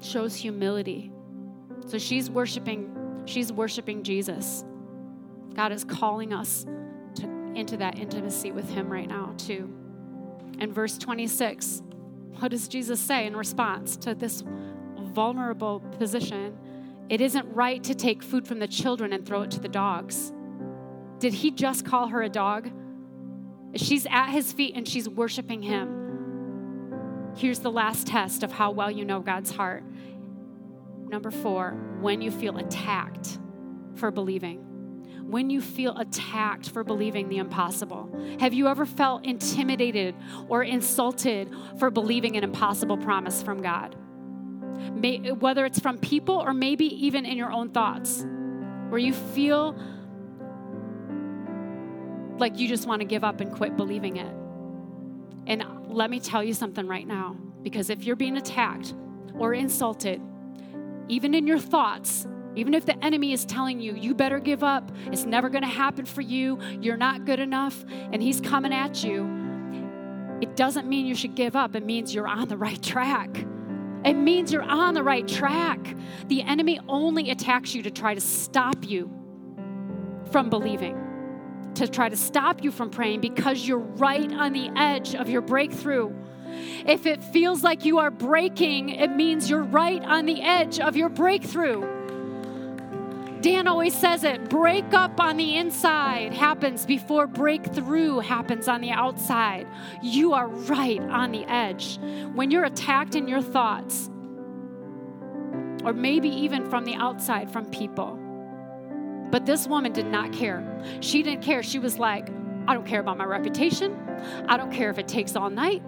Shows 0.00 0.34
humility. 0.34 1.12
So, 1.86 1.98
she's 1.98 2.30
worshiping, 2.30 3.22
she's 3.24 3.52
worshiping 3.52 4.02
Jesus. 4.02 4.64
God 5.54 5.72
is 5.72 5.84
calling 5.84 6.32
us 6.32 6.64
to, 7.16 7.24
into 7.54 7.76
that 7.78 7.98
intimacy 7.98 8.52
with 8.52 8.68
Him 8.70 8.90
right 8.90 9.08
now, 9.08 9.34
too. 9.36 9.72
And 10.58 10.72
verse 10.72 10.96
26, 10.98 11.82
what 12.38 12.50
does 12.50 12.68
Jesus 12.68 13.00
say 13.00 13.26
in 13.26 13.36
response 13.36 13.96
to 13.98 14.14
this 14.14 14.42
vulnerable 15.12 15.80
position? 15.98 16.56
It 17.08 17.20
isn't 17.20 17.52
right 17.52 17.82
to 17.84 17.94
take 17.94 18.22
food 18.22 18.46
from 18.46 18.58
the 18.58 18.68
children 18.68 19.12
and 19.12 19.26
throw 19.26 19.42
it 19.42 19.50
to 19.52 19.60
the 19.60 19.68
dogs. 19.68 20.32
Did 21.22 21.34
he 21.34 21.52
just 21.52 21.84
call 21.84 22.08
her 22.08 22.20
a 22.20 22.28
dog? 22.28 22.68
She's 23.76 24.06
at 24.06 24.30
his 24.30 24.52
feet 24.52 24.74
and 24.74 24.88
she's 24.88 25.08
worshiping 25.08 25.62
him. 25.62 27.32
Here's 27.36 27.60
the 27.60 27.70
last 27.70 28.08
test 28.08 28.42
of 28.42 28.50
how 28.50 28.72
well 28.72 28.90
you 28.90 29.04
know 29.04 29.20
God's 29.20 29.52
heart. 29.52 29.84
Number 31.06 31.30
four, 31.30 31.78
when 32.00 32.22
you 32.22 32.32
feel 32.32 32.58
attacked 32.58 33.38
for 33.94 34.10
believing. 34.10 34.58
When 35.30 35.48
you 35.48 35.60
feel 35.60 35.96
attacked 35.96 36.70
for 36.70 36.82
believing 36.82 37.28
the 37.28 37.38
impossible. 37.38 38.10
Have 38.40 38.52
you 38.52 38.66
ever 38.66 38.84
felt 38.84 39.24
intimidated 39.24 40.16
or 40.48 40.64
insulted 40.64 41.54
for 41.78 41.88
believing 41.92 42.36
an 42.36 42.42
impossible 42.42 42.96
promise 42.96 43.44
from 43.44 43.62
God? 43.62 43.94
May, 44.92 45.18
whether 45.30 45.66
it's 45.66 45.78
from 45.78 45.98
people 45.98 46.34
or 46.34 46.52
maybe 46.52 46.86
even 47.06 47.26
in 47.26 47.38
your 47.38 47.52
own 47.52 47.68
thoughts, 47.68 48.26
where 48.88 48.98
you 48.98 49.12
feel 49.12 49.76
like 52.38 52.58
you 52.58 52.68
just 52.68 52.86
want 52.86 53.00
to 53.00 53.06
give 53.06 53.24
up 53.24 53.40
and 53.40 53.52
quit 53.52 53.76
believing 53.76 54.16
it. 54.16 54.32
And 55.46 55.64
let 55.88 56.10
me 56.10 56.20
tell 56.20 56.42
you 56.42 56.54
something 56.54 56.86
right 56.86 57.06
now, 57.06 57.36
because 57.62 57.90
if 57.90 58.04
you're 58.04 58.16
being 58.16 58.36
attacked 58.36 58.94
or 59.38 59.54
insulted, 59.54 60.20
even 61.08 61.34
in 61.34 61.46
your 61.46 61.58
thoughts, 61.58 62.26
even 62.54 62.74
if 62.74 62.84
the 62.84 63.02
enemy 63.04 63.32
is 63.32 63.44
telling 63.44 63.80
you, 63.80 63.94
you 63.94 64.14
better 64.14 64.38
give 64.38 64.62
up, 64.62 64.90
it's 65.06 65.24
never 65.24 65.48
going 65.48 65.62
to 65.62 65.68
happen 65.68 66.04
for 66.04 66.20
you, 66.20 66.60
you're 66.80 66.96
not 66.96 67.24
good 67.24 67.40
enough, 67.40 67.84
and 67.88 68.22
he's 68.22 68.40
coming 68.40 68.72
at 68.72 69.02
you, 69.02 69.24
it 70.40 70.56
doesn't 70.56 70.88
mean 70.88 71.06
you 71.06 71.14
should 71.14 71.34
give 71.34 71.54
up. 71.56 71.76
It 71.76 71.84
means 71.84 72.14
you're 72.14 72.26
on 72.26 72.48
the 72.48 72.56
right 72.56 72.82
track. 72.82 73.46
It 74.04 74.14
means 74.14 74.52
you're 74.52 74.62
on 74.62 74.94
the 74.94 75.02
right 75.02 75.26
track. 75.26 75.96
The 76.26 76.42
enemy 76.42 76.80
only 76.88 77.30
attacks 77.30 77.74
you 77.74 77.82
to 77.84 77.90
try 77.90 78.14
to 78.14 78.20
stop 78.20 78.84
you 78.84 79.10
from 80.30 80.50
believing 80.50 81.01
to 81.74 81.88
try 81.88 82.08
to 82.08 82.16
stop 82.16 82.62
you 82.62 82.70
from 82.70 82.90
praying 82.90 83.20
because 83.20 83.66
you're 83.66 83.78
right 83.78 84.30
on 84.32 84.52
the 84.52 84.70
edge 84.76 85.14
of 85.14 85.28
your 85.28 85.40
breakthrough. 85.40 86.12
If 86.86 87.06
it 87.06 87.22
feels 87.22 87.62
like 87.62 87.84
you 87.84 87.98
are 87.98 88.10
breaking, 88.10 88.90
it 88.90 89.14
means 89.14 89.48
you're 89.48 89.62
right 89.62 90.02
on 90.02 90.26
the 90.26 90.42
edge 90.42 90.80
of 90.80 90.96
your 90.96 91.08
breakthrough. 91.08 91.80
Dan 93.42 93.66
always 93.66 93.92
says 93.92 94.22
it 94.22 94.48
break 94.48 94.94
up 94.94 95.18
on 95.20 95.36
the 95.36 95.56
inside 95.56 96.32
happens 96.32 96.86
before 96.86 97.26
breakthrough 97.26 98.20
happens 98.20 98.68
on 98.68 98.80
the 98.80 98.92
outside. 98.92 99.66
You 100.00 100.32
are 100.32 100.46
right 100.46 101.00
on 101.00 101.32
the 101.32 101.44
edge. 101.46 101.98
When 102.34 102.52
you're 102.52 102.64
attacked 102.64 103.16
in 103.16 103.26
your 103.26 103.42
thoughts, 103.42 104.08
or 105.84 105.92
maybe 105.92 106.28
even 106.28 106.70
from 106.70 106.84
the 106.84 106.94
outside 106.94 107.50
from 107.50 107.66
people, 107.66 108.21
but 109.32 109.46
this 109.46 109.66
woman 109.66 109.92
did 109.92 110.06
not 110.06 110.30
care. 110.30 110.62
She 111.00 111.22
didn't 111.22 111.42
care. 111.42 111.62
She 111.62 111.78
was 111.78 111.98
like, 111.98 112.28
I 112.68 112.74
don't 112.74 112.86
care 112.86 113.00
about 113.00 113.16
my 113.16 113.24
reputation. 113.24 113.98
I 114.46 114.58
don't 114.58 114.70
care 114.70 114.90
if 114.90 114.98
it 114.98 115.08
takes 115.08 115.34
all 115.34 115.48
night. 115.48 115.82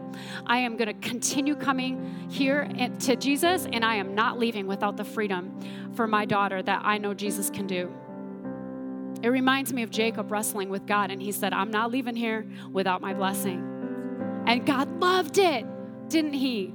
I 0.46 0.58
am 0.58 0.78
going 0.78 0.88
to 0.88 1.08
continue 1.08 1.54
coming 1.54 2.26
here 2.30 2.66
to 3.00 3.16
Jesus, 3.16 3.68
and 3.70 3.84
I 3.84 3.96
am 3.96 4.14
not 4.14 4.38
leaving 4.38 4.66
without 4.66 4.96
the 4.96 5.04
freedom 5.04 5.60
for 5.94 6.06
my 6.06 6.24
daughter 6.24 6.62
that 6.62 6.80
I 6.84 6.96
know 6.96 7.12
Jesus 7.12 7.50
can 7.50 7.66
do. 7.66 7.92
It 9.22 9.28
reminds 9.28 9.74
me 9.74 9.82
of 9.82 9.90
Jacob 9.90 10.32
wrestling 10.32 10.70
with 10.70 10.86
God, 10.86 11.10
and 11.10 11.22
he 11.22 11.30
said, 11.30 11.52
I'm 11.52 11.70
not 11.70 11.92
leaving 11.92 12.16
here 12.16 12.46
without 12.72 13.02
my 13.02 13.12
blessing. 13.12 14.42
And 14.46 14.64
God 14.64 15.00
loved 15.00 15.36
it, 15.36 15.66
didn't 16.08 16.32
he? 16.32 16.72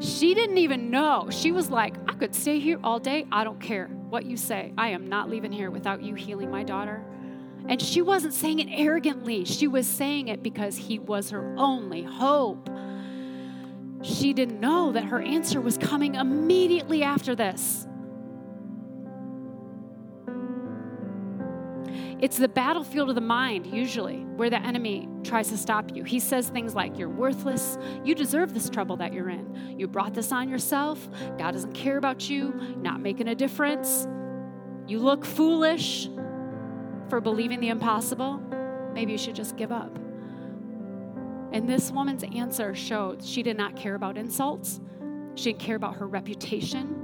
She 0.00 0.32
didn't 0.32 0.58
even 0.58 0.90
know. 0.90 1.28
She 1.30 1.52
was 1.52 1.68
like, 1.68 1.96
I 2.08 2.14
could 2.14 2.34
stay 2.34 2.58
here 2.58 2.78
all 2.82 2.98
day. 2.98 3.26
I 3.30 3.44
don't 3.44 3.60
care 3.60 3.90
what 4.10 4.26
you 4.26 4.36
say. 4.36 4.72
I 4.76 4.88
am 4.88 5.08
not 5.08 5.30
leaving 5.30 5.52
here 5.52 5.70
without 5.70 6.02
you 6.02 6.14
healing 6.14 6.50
my 6.50 6.62
daughter. 6.62 7.04
And 7.68 7.80
she 7.80 8.02
wasn't 8.02 8.34
saying 8.34 8.58
it 8.58 8.68
arrogantly, 8.70 9.44
she 9.44 9.68
was 9.68 9.86
saying 9.86 10.28
it 10.28 10.42
because 10.42 10.76
he 10.76 10.98
was 10.98 11.30
her 11.30 11.54
only 11.56 12.02
hope. 12.02 12.68
She 14.02 14.32
didn't 14.32 14.60
know 14.60 14.92
that 14.92 15.04
her 15.04 15.20
answer 15.20 15.60
was 15.60 15.76
coming 15.76 16.14
immediately 16.14 17.02
after 17.02 17.34
this. 17.34 17.86
It's 22.22 22.36
the 22.36 22.48
battlefield 22.48 23.08
of 23.08 23.14
the 23.14 23.22
mind, 23.22 23.66
usually, 23.66 24.18
where 24.36 24.50
the 24.50 24.60
enemy 24.60 25.08
tries 25.22 25.48
to 25.48 25.56
stop 25.56 25.94
you. 25.94 26.04
He 26.04 26.20
says 26.20 26.50
things 26.50 26.74
like, 26.74 26.98
You're 26.98 27.08
worthless. 27.08 27.78
You 28.04 28.14
deserve 28.14 28.52
this 28.52 28.68
trouble 28.68 28.96
that 28.98 29.14
you're 29.14 29.30
in. 29.30 29.78
You 29.78 29.88
brought 29.88 30.12
this 30.12 30.30
on 30.30 30.48
yourself. 30.50 31.08
God 31.38 31.52
doesn't 31.52 31.72
care 31.72 31.96
about 31.96 32.28
you. 32.28 32.52
not 32.76 33.00
making 33.00 33.28
a 33.28 33.34
difference. 33.34 34.06
You 34.86 34.98
look 34.98 35.24
foolish 35.24 36.08
for 37.08 37.22
believing 37.22 37.58
the 37.60 37.68
impossible. 37.68 38.38
Maybe 38.92 39.12
you 39.12 39.18
should 39.18 39.34
just 39.34 39.56
give 39.56 39.72
up. 39.72 39.96
And 41.52 41.66
this 41.66 41.90
woman's 41.90 42.24
answer 42.34 42.74
showed 42.74 43.24
she 43.24 43.42
did 43.42 43.56
not 43.56 43.76
care 43.76 43.94
about 43.94 44.18
insults, 44.18 44.80
she 45.36 45.52
didn't 45.52 45.62
care 45.62 45.76
about 45.76 45.96
her 45.96 46.06
reputation. 46.06 46.96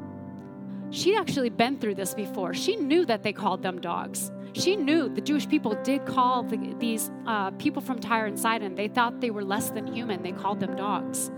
She'd 0.90 1.16
actually 1.16 1.48
been 1.48 1.78
through 1.78 1.94
this 1.94 2.12
before. 2.12 2.54
She 2.54 2.76
knew 2.76 3.06
that 3.06 3.22
they 3.22 3.32
called 3.32 3.62
them 3.62 3.80
dogs 3.80 4.30
she 4.58 4.76
knew 4.76 5.08
the 5.08 5.20
Jewish 5.20 5.48
people 5.48 5.74
did 5.82 6.06
call 6.06 6.42
the, 6.42 6.74
these 6.78 7.10
uh, 7.26 7.50
people 7.52 7.82
from 7.82 7.98
Tyre 7.98 8.26
and 8.26 8.38
Sidon, 8.38 8.74
they 8.74 8.88
thought 8.88 9.20
they 9.20 9.30
were 9.30 9.44
less 9.44 9.70
than 9.70 9.86
human. 9.86 10.22
They 10.22 10.32
called 10.32 10.60
them 10.60 10.76
dogs. 10.76 11.30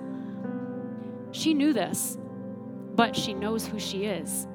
She 1.33 1.53
knew 1.53 1.73
this, 1.73 2.17
but 2.95 3.17
she 3.17 3.35
knows 3.35 3.67
who 3.67 3.79
she 3.79 4.05
is. 4.05 4.47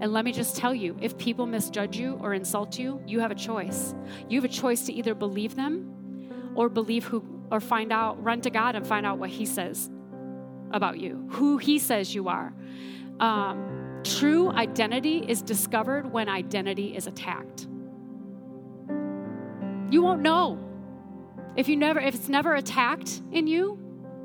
And 0.00 0.12
let 0.12 0.24
me 0.24 0.32
just 0.32 0.56
tell 0.56 0.74
you 0.74 0.96
if 1.00 1.18
people 1.18 1.46
misjudge 1.46 1.96
you 1.96 2.18
or 2.22 2.34
insult 2.34 2.78
you, 2.78 3.02
you 3.06 3.20
have 3.20 3.30
a 3.30 3.34
choice. 3.34 3.94
You 4.28 4.40
have 4.40 4.48
a 4.48 4.52
choice 4.54 4.82
to 4.86 4.92
either 4.92 5.14
believe 5.14 5.56
them 5.56 6.52
or 6.54 6.68
believe 6.68 7.04
who, 7.04 7.24
or 7.50 7.60
find 7.60 7.92
out, 7.92 8.22
run 8.22 8.40
to 8.42 8.50
God 8.50 8.76
and 8.76 8.86
find 8.86 9.06
out 9.06 9.18
what 9.18 9.30
He 9.30 9.44
says 9.44 9.90
about 10.70 11.00
you, 11.00 11.26
who 11.30 11.58
He 11.58 11.78
says 11.78 12.14
you 12.14 12.28
are. 12.28 12.54
Um, 13.18 14.00
true 14.04 14.50
identity 14.50 15.24
is 15.26 15.42
discovered 15.42 16.12
when 16.12 16.28
identity 16.28 16.96
is 16.96 17.06
attacked. 17.08 17.66
You 19.90 20.02
won't 20.02 20.22
know. 20.22 20.58
If 21.56 21.68
you 21.68 21.76
never 21.76 21.98
if 21.98 22.14
it's 22.14 22.28
never 22.28 22.54
attacked 22.54 23.22
in 23.32 23.46
you, 23.46 23.78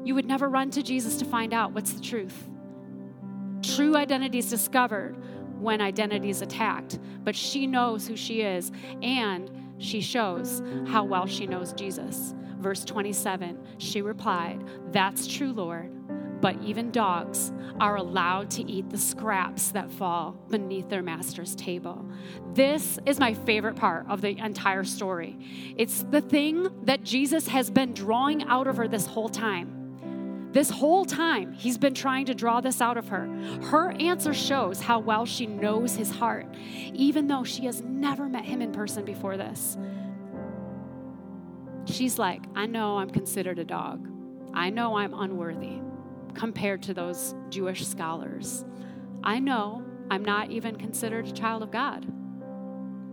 you 0.04 0.16
would 0.16 0.26
never 0.26 0.50
run 0.50 0.70
to 0.72 0.84
Jesus 0.84 1.18
to 1.18 1.26
find 1.26 1.54
out 1.54 1.72
what's 1.72 1.94
the 1.94 2.02
truth. 2.02 2.50
True 3.64 3.96
identity 3.96 4.40
is 4.40 4.50
discovered 4.50 5.16
when 5.60 5.80
identity 5.80 6.30
is 6.30 6.42
attacked, 6.42 7.00
but 7.24 7.36
she 7.36 7.66
knows 7.66 8.08
who 8.08 8.18
she 8.18 8.42
is 8.42 8.72
and 9.02 9.50
she 9.78 10.02
shows 10.02 10.62
how 10.88 11.04
well 11.04 11.26
she 11.26 11.48
knows 11.48 11.74
Jesus. 11.74 12.36
Verse 12.60 12.84
27, 12.86 13.58
she 13.78 14.02
replied, 14.02 14.64
That's 14.92 15.28
true, 15.28 15.54
Lord. 15.54 15.92
But 16.44 16.62
even 16.62 16.92
dogs 16.92 17.54
are 17.80 17.96
allowed 17.96 18.52
to 18.52 18.70
eat 18.70 18.90
the 18.90 18.98
scraps 18.98 19.72
that 19.72 19.90
fall 19.90 20.36
beneath 20.50 20.90
their 20.90 21.02
master's 21.02 21.56
table. 21.56 22.06
This 22.54 23.00
is 23.06 23.18
my 23.18 23.34
favorite 23.34 23.78
part 23.78 24.06
of 24.10 24.20
the 24.20 24.38
entire 24.38 24.84
story. 24.84 25.40
It's 25.78 26.04
the 26.12 26.20
thing 26.20 26.68
that 26.84 27.02
Jesus 27.02 27.48
has 27.48 27.70
been 27.70 27.94
drawing 27.94 28.44
out 28.44 28.68
of 28.68 28.76
her 28.76 28.90
this 28.90 29.06
whole 29.06 29.30
time. 29.30 30.50
This 30.52 30.70
whole 30.70 31.06
time, 31.06 31.54
he's 31.54 31.78
been 31.78 31.94
trying 31.94 32.26
to 32.26 32.36
draw 32.36 32.60
this 32.60 32.82
out 32.82 32.98
of 32.98 33.08
her. 33.08 33.26
Her 33.62 33.94
answer 33.94 34.34
shows 34.34 34.82
how 34.82 35.00
well 35.00 35.26
she 35.26 35.46
knows 35.46 35.96
his 35.96 36.12
heart, 36.12 36.54
even 36.94 37.28
though 37.28 37.46
she 37.46 37.68
has 37.68 37.82
never 37.82 38.28
met 38.28 38.44
him 38.44 38.62
in 38.62 38.74
person 38.74 39.06
before 39.06 39.38
this. 39.38 39.78
She's 41.86 42.20
like, 42.20 42.44
I 42.54 42.66
know 42.66 42.98
I'm 42.98 43.12
considered 43.12 43.60
a 43.60 43.66
dog. 43.66 44.10
I 44.54 44.72
know 44.72 44.98
I'm 44.98 45.14
unworthy 45.14 45.80
compared 46.34 46.82
to 46.84 46.94
those 46.94 47.36
Jewish 47.50 47.86
scholars. 47.86 48.66
I 49.24 49.40
know 49.40 49.84
I'm 50.10 50.26
not 50.26 50.52
even 50.52 50.76
considered 50.76 51.28
a 51.28 51.32
child 51.32 51.64
of 51.64 51.72
God, 51.72 52.06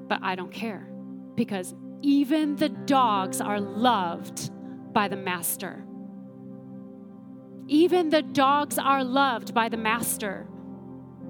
but 0.08 0.20
I 0.22 0.34
don't 0.34 0.52
care 0.52 0.88
because 1.34 1.74
even 2.02 2.56
the 2.56 2.68
dogs 2.68 3.40
are 3.40 3.60
loved 3.60 4.50
by 4.92 5.08
the 5.08 5.16
master. 5.16 5.84
Even 7.68 8.08
the 8.08 8.22
dogs 8.22 8.78
are 8.78 9.04
loved 9.04 9.54
by 9.54 9.68
the 9.68 9.76
master. 9.76 10.48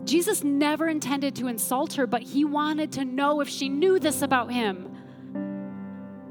Jesus 0.05 0.43
never 0.43 0.89
intended 0.89 1.37
to 1.37 1.49
insult 1.49 1.93
her, 1.95 2.07
but 2.07 2.23
he 2.23 2.45
wanted 2.45 2.93
to 2.93 3.05
know 3.05 3.41
if 3.41 3.49
she 3.49 3.69
knew 3.69 3.99
this 3.99 4.23
about 4.23 4.51
him. 4.51 4.97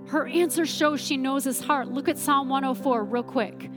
Her 0.08 0.28
answer 0.28 0.66
shows 0.66 1.00
she 1.00 1.18
knows 1.18 1.44
his 1.44 1.60
heart. 1.60 1.88
Look 1.90 2.10
at 2.10 2.18
Psalm 2.18 2.50
104 2.50 3.04
real 3.04 3.22
quick. 3.22 3.70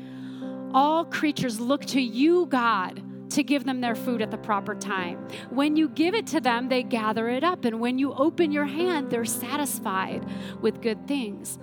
All 0.75 1.05
creatures 1.05 1.61
look 1.61 1.85
to 1.87 2.01
you, 2.01 2.47
God, 2.47 3.03
to 3.31 3.43
give 3.43 3.65
them 3.65 3.81
their 3.81 3.95
food 3.95 4.23
at 4.23 4.31
the 4.31 4.39
proper 4.39 4.75
time. 4.75 5.27
When 5.51 5.77
you 5.77 5.89
give 5.89 6.15
it 6.15 6.27
to 6.29 6.41
them, 6.41 6.69
they 6.69 6.83
gather 6.83 7.29
it 7.29 7.45
up. 7.45 7.65
And 7.65 7.81
when 7.81 7.99
you 7.99 8.13
open 8.15 8.53
your 8.53 8.67
hand, 8.67 9.11
they're 9.11 9.25
satisfied 9.25 10.27
with 10.61 10.81
good 10.81 11.07
things. 11.07 11.59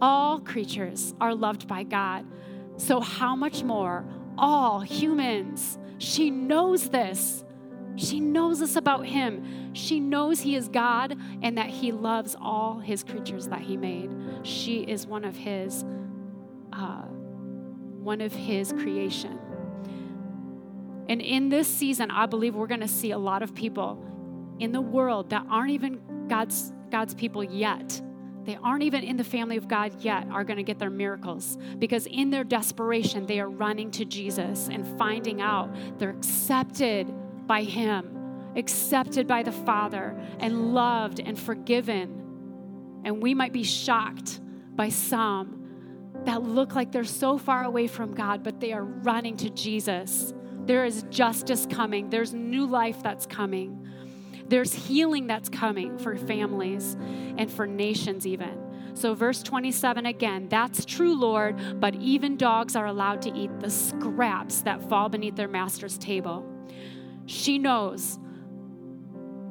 All 0.00 0.40
creatures 0.40 1.14
are 1.20 1.34
loved 1.34 1.66
by 1.68 1.84
God. 1.84 2.26
So, 2.76 3.00
how 3.00 3.36
much 3.36 3.62
more 3.62 4.04
all 4.36 4.80
humans? 4.80 5.78
She 5.98 6.30
knows 6.30 6.88
this. 6.88 7.44
She 7.96 8.18
knows 8.18 8.60
this 8.60 8.76
about 8.76 9.06
him. 9.06 9.74
She 9.74 10.00
knows 10.00 10.40
he 10.40 10.56
is 10.56 10.68
God 10.68 11.16
and 11.42 11.58
that 11.58 11.68
he 11.68 11.92
loves 11.92 12.34
all 12.40 12.78
his 12.78 13.04
creatures 13.04 13.48
that 13.48 13.60
he 13.60 13.76
made. 13.76 14.10
She 14.42 14.80
is 14.80 15.06
one 15.06 15.24
of 15.24 15.36
his 15.36 15.84
one 18.02 18.20
of 18.20 18.32
his 18.32 18.72
creation. 18.72 19.38
And 21.08 21.20
in 21.20 21.48
this 21.48 21.68
season, 21.68 22.10
I 22.10 22.26
believe 22.26 22.54
we're 22.54 22.66
going 22.66 22.80
to 22.80 22.88
see 22.88 23.10
a 23.10 23.18
lot 23.18 23.42
of 23.42 23.54
people 23.54 24.02
in 24.58 24.72
the 24.72 24.80
world 24.80 25.30
that 25.30 25.44
aren't 25.50 25.70
even 25.70 26.00
God's 26.28 26.72
God's 26.90 27.14
people 27.14 27.42
yet. 27.42 28.00
They 28.44 28.58
aren't 28.62 28.82
even 28.82 29.04
in 29.04 29.16
the 29.16 29.24
family 29.24 29.56
of 29.56 29.68
God 29.68 30.00
yet 30.00 30.26
are 30.30 30.44
going 30.44 30.56
to 30.56 30.62
get 30.62 30.78
their 30.78 30.90
miracles 30.90 31.56
because 31.78 32.06
in 32.06 32.30
their 32.30 32.44
desperation 32.44 33.24
they 33.26 33.40
are 33.40 33.48
running 33.48 33.90
to 33.92 34.04
Jesus 34.04 34.68
and 34.68 34.86
finding 34.98 35.40
out 35.40 35.74
they're 35.98 36.10
accepted 36.10 37.12
by 37.46 37.62
him, 37.62 38.52
accepted 38.56 39.26
by 39.26 39.42
the 39.42 39.52
Father 39.52 40.18
and 40.38 40.74
loved 40.74 41.20
and 41.20 41.38
forgiven. 41.38 43.00
And 43.04 43.22
we 43.22 43.32
might 43.34 43.52
be 43.52 43.64
shocked 43.64 44.40
by 44.74 44.88
some 44.88 45.61
that 46.24 46.42
look 46.42 46.74
like 46.74 46.92
they're 46.92 47.04
so 47.04 47.38
far 47.38 47.64
away 47.64 47.86
from 47.86 48.14
God, 48.14 48.42
but 48.42 48.60
they 48.60 48.72
are 48.72 48.84
running 48.84 49.36
to 49.38 49.50
Jesus. 49.50 50.32
There 50.64 50.84
is 50.84 51.04
justice 51.10 51.66
coming, 51.68 52.10
there's 52.10 52.32
new 52.32 52.66
life 52.66 53.02
that's 53.02 53.26
coming, 53.26 53.88
there's 54.46 54.72
healing 54.72 55.26
that's 55.26 55.48
coming 55.48 55.98
for 55.98 56.16
families 56.16 56.96
and 57.36 57.50
for 57.50 57.66
nations, 57.66 58.26
even. 58.26 58.58
So, 58.94 59.14
verse 59.14 59.42
27 59.42 60.06
again, 60.06 60.48
that's 60.48 60.84
true, 60.84 61.14
Lord, 61.14 61.80
but 61.80 61.94
even 61.96 62.36
dogs 62.36 62.76
are 62.76 62.86
allowed 62.86 63.22
to 63.22 63.32
eat 63.34 63.50
the 63.58 63.70
scraps 63.70 64.62
that 64.62 64.88
fall 64.88 65.08
beneath 65.08 65.34
their 65.34 65.48
master's 65.48 65.96
table. 65.98 66.46
She 67.26 67.58
knows 67.58 68.18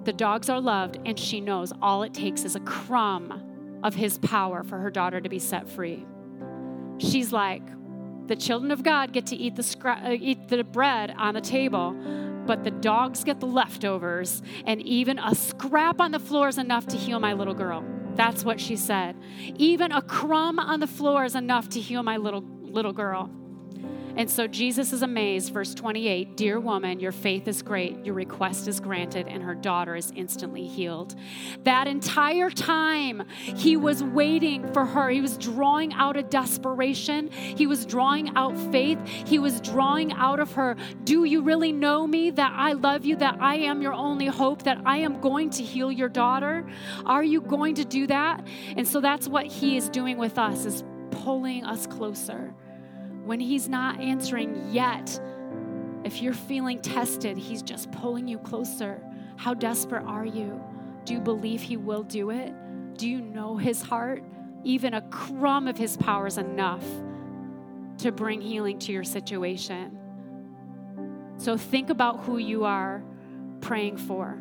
the 0.03 0.13
dogs 0.13 0.49
are 0.49 0.61
loved, 0.61 0.99
and 1.05 1.19
she 1.19 1.41
knows 1.41 1.73
all 1.81 2.03
it 2.03 2.13
takes 2.13 2.43
is 2.43 2.55
a 2.55 2.59
crumb 2.61 3.79
of 3.83 3.95
his 3.95 4.19
power 4.19 4.63
for 4.63 4.77
her 4.77 4.91
daughter 4.91 5.19
to 5.19 5.29
be 5.29 5.39
set 5.39 5.67
free 5.67 6.05
she's 7.01 7.31
like, 7.31 7.63
the 8.27 8.35
children 8.35 8.71
of 8.71 8.83
God 8.83 9.11
get 9.11 9.25
to 9.27 9.35
eat 9.35 9.55
the, 9.55 9.61
scra- 9.61 10.05
uh, 10.05 10.11
eat 10.11 10.47
the 10.47 10.63
bread 10.63 11.13
on 11.17 11.33
the 11.33 11.41
table, 11.41 11.91
but 12.45 12.63
the 12.63 12.71
dogs 12.71 13.23
get 13.23 13.39
the 13.39 13.45
leftovers, 13.45 14.41
and 14.65 14.81
even 14.81 15.19
a 15.19 15.35
scrap 15.35 15.99
on 15.99 16.11
the 16.11 16.19
floor 16.19 16.47
is 16.47 16.57
enough 16.57 16.87
to 16.87 16.97
heal 16.97 17.19
my 17.19 17.33
little 17.33 17.53
girl. 17.53 17.83
That's 18.15 18.43
what 18.43 18.59
she 18.59 18.75
said. 18.75 19.15
Even 19.57 19.91
a 19.91 20.01
crumb 20.01 20.59
on 20.59 20.79
the 20.79 20.87
floor 20.87 21.25
is 21.25 21.35
enough 21.35 21.69
to 21.69 21.79
heal 21.79 22.03
my 22.03 22.17
little 22.17 22.43
little 22.61 22.93
girl. 22.93 23.29
And 24.15 24.29
so 24.29 24.45
Jesus 24.47 24.93
is 24.93 25.03
amazed. 25.03 25.53
Verse 25.53 25.73
28 25.73 26.35
Dear 26.35 26.59
woman, 26.59 26.99
your 26.99 27.11
faith 27.11 27.47
is 27.47 27.61
great. 27.61 28.05
Your 28.05 28.13
request 28.13 28.67
is 28.67 28.79
granted, 28.79 29.27
and 29.27 29.41
her 29.43 29.55
daughter 29.55 29.95
is 29.95 30.11
instantly 30.15 30.67
healed. 30.67 31.15
That 31.63 31.87
entire 31.87 32.49
time, 32.49 33.23
he 33.37 33.77
was 33.77 34.03
waiting 34.03 34.71
for 34.73 34.85
her. 34.85 35.09
He 35.09 35.21
was 35.21 35.37
drawing 35.37 35.93
out 35.93 36.17
a 36.17 36.23
desperation. 36.23 37.31
He 37.31 37.67
was 37.67 37.85
drawing 37.85 38.35
out 38.35 38.57
faith. 38.71 38.99
He 39.07 39.39
was 39.39 39.61
drawing 39.61 40.11
out 40.13 40.39
of 40.39 40.51
her 40.53 40.75
Do 41.03 41.23
you 41.23 41.41
really 41.41 41.71
know 41.71 42.05
me? 42.05 42.31
That 42.31 42.53
I 42.55 42.73
love 42.73 43.05
you, 43.05 43.15
that 43.17 43.37
I 43.39 43.55
am 43.55 43.81
your 43.81 43.93
only 43.93 44.27
hope, 44.27 44.63
that 44.63 44.81
I 44.85 44.97
am 44.97 45.21
going 45.21 45.49
to 45.51 45.63
heal 45.63 45.91
your 45.91 46.09
daughter? 46.09 46.65
Are 47.05 47.23
you 47.23 47.41
going 47.41 47.75
to 47.75 47.85
do 47.85 48.07
that? 48.07 48.45
And 48.75 48.87
so 48.87 49.01
that's 49.01 49.27
what 49.27 49.45
he 49.45 49.77
is 49.77 49.89
doing 49.89 50.17
with 50.17 50.37
us, 50.37 50.65
is 50.65 50.83
pulling 51.11 51.63
us 51.65 51.87
closer 51.87 52.53
when 53.25 53.39
He's 53.39 53.69
not 53.69 53.99
answering 53.99 54.69
yet, 54.71 55.19
if 56.03 56.21
you're 56.21 56.33
feeling 56.33 56.81
tested, 56.81 57.37
He's 57.37 57.61
just 57.61 57.91
pulling 57.91 58.27
you 58.27 58.37
closer. 58.39 59.01
How 59.37 59.53
desperate 59.53 60.03
are 60.05 60.25
you? 60.25 60.61
Do 61.05 61.13
you 61.13 61.19
believe 61.19 61.61
He 61.61 61.77
will 61.77 62.03
do 62.03 62.29
it? 62.31 62.53
Do 62.97 63.07
you 63.07 63.21
know 63.21 63.57
His 63.57 63.81
heart? 63.81 64.23
Even 64.63 64.93
a 64.93 65.01
crumb 65.01 65.67
of 65.67 65.77
His 65.77 65.97
power 65.97 66.27
is 66.27 66.37
enough 66.37 66.83
to 67.99 68.11
bring 68.11 68.41
healing 68.41 68.79
to 68.79 68.91
your 68.91 69.03
situation. 69.03 69.97
So 71.37 71.57
think 71.57 71.89
about 71.89 72.21
who 72.21 72.37
you 72.37 72.65
are 72.65 73.03
praying 73.61 73.97
for 73.97 74.39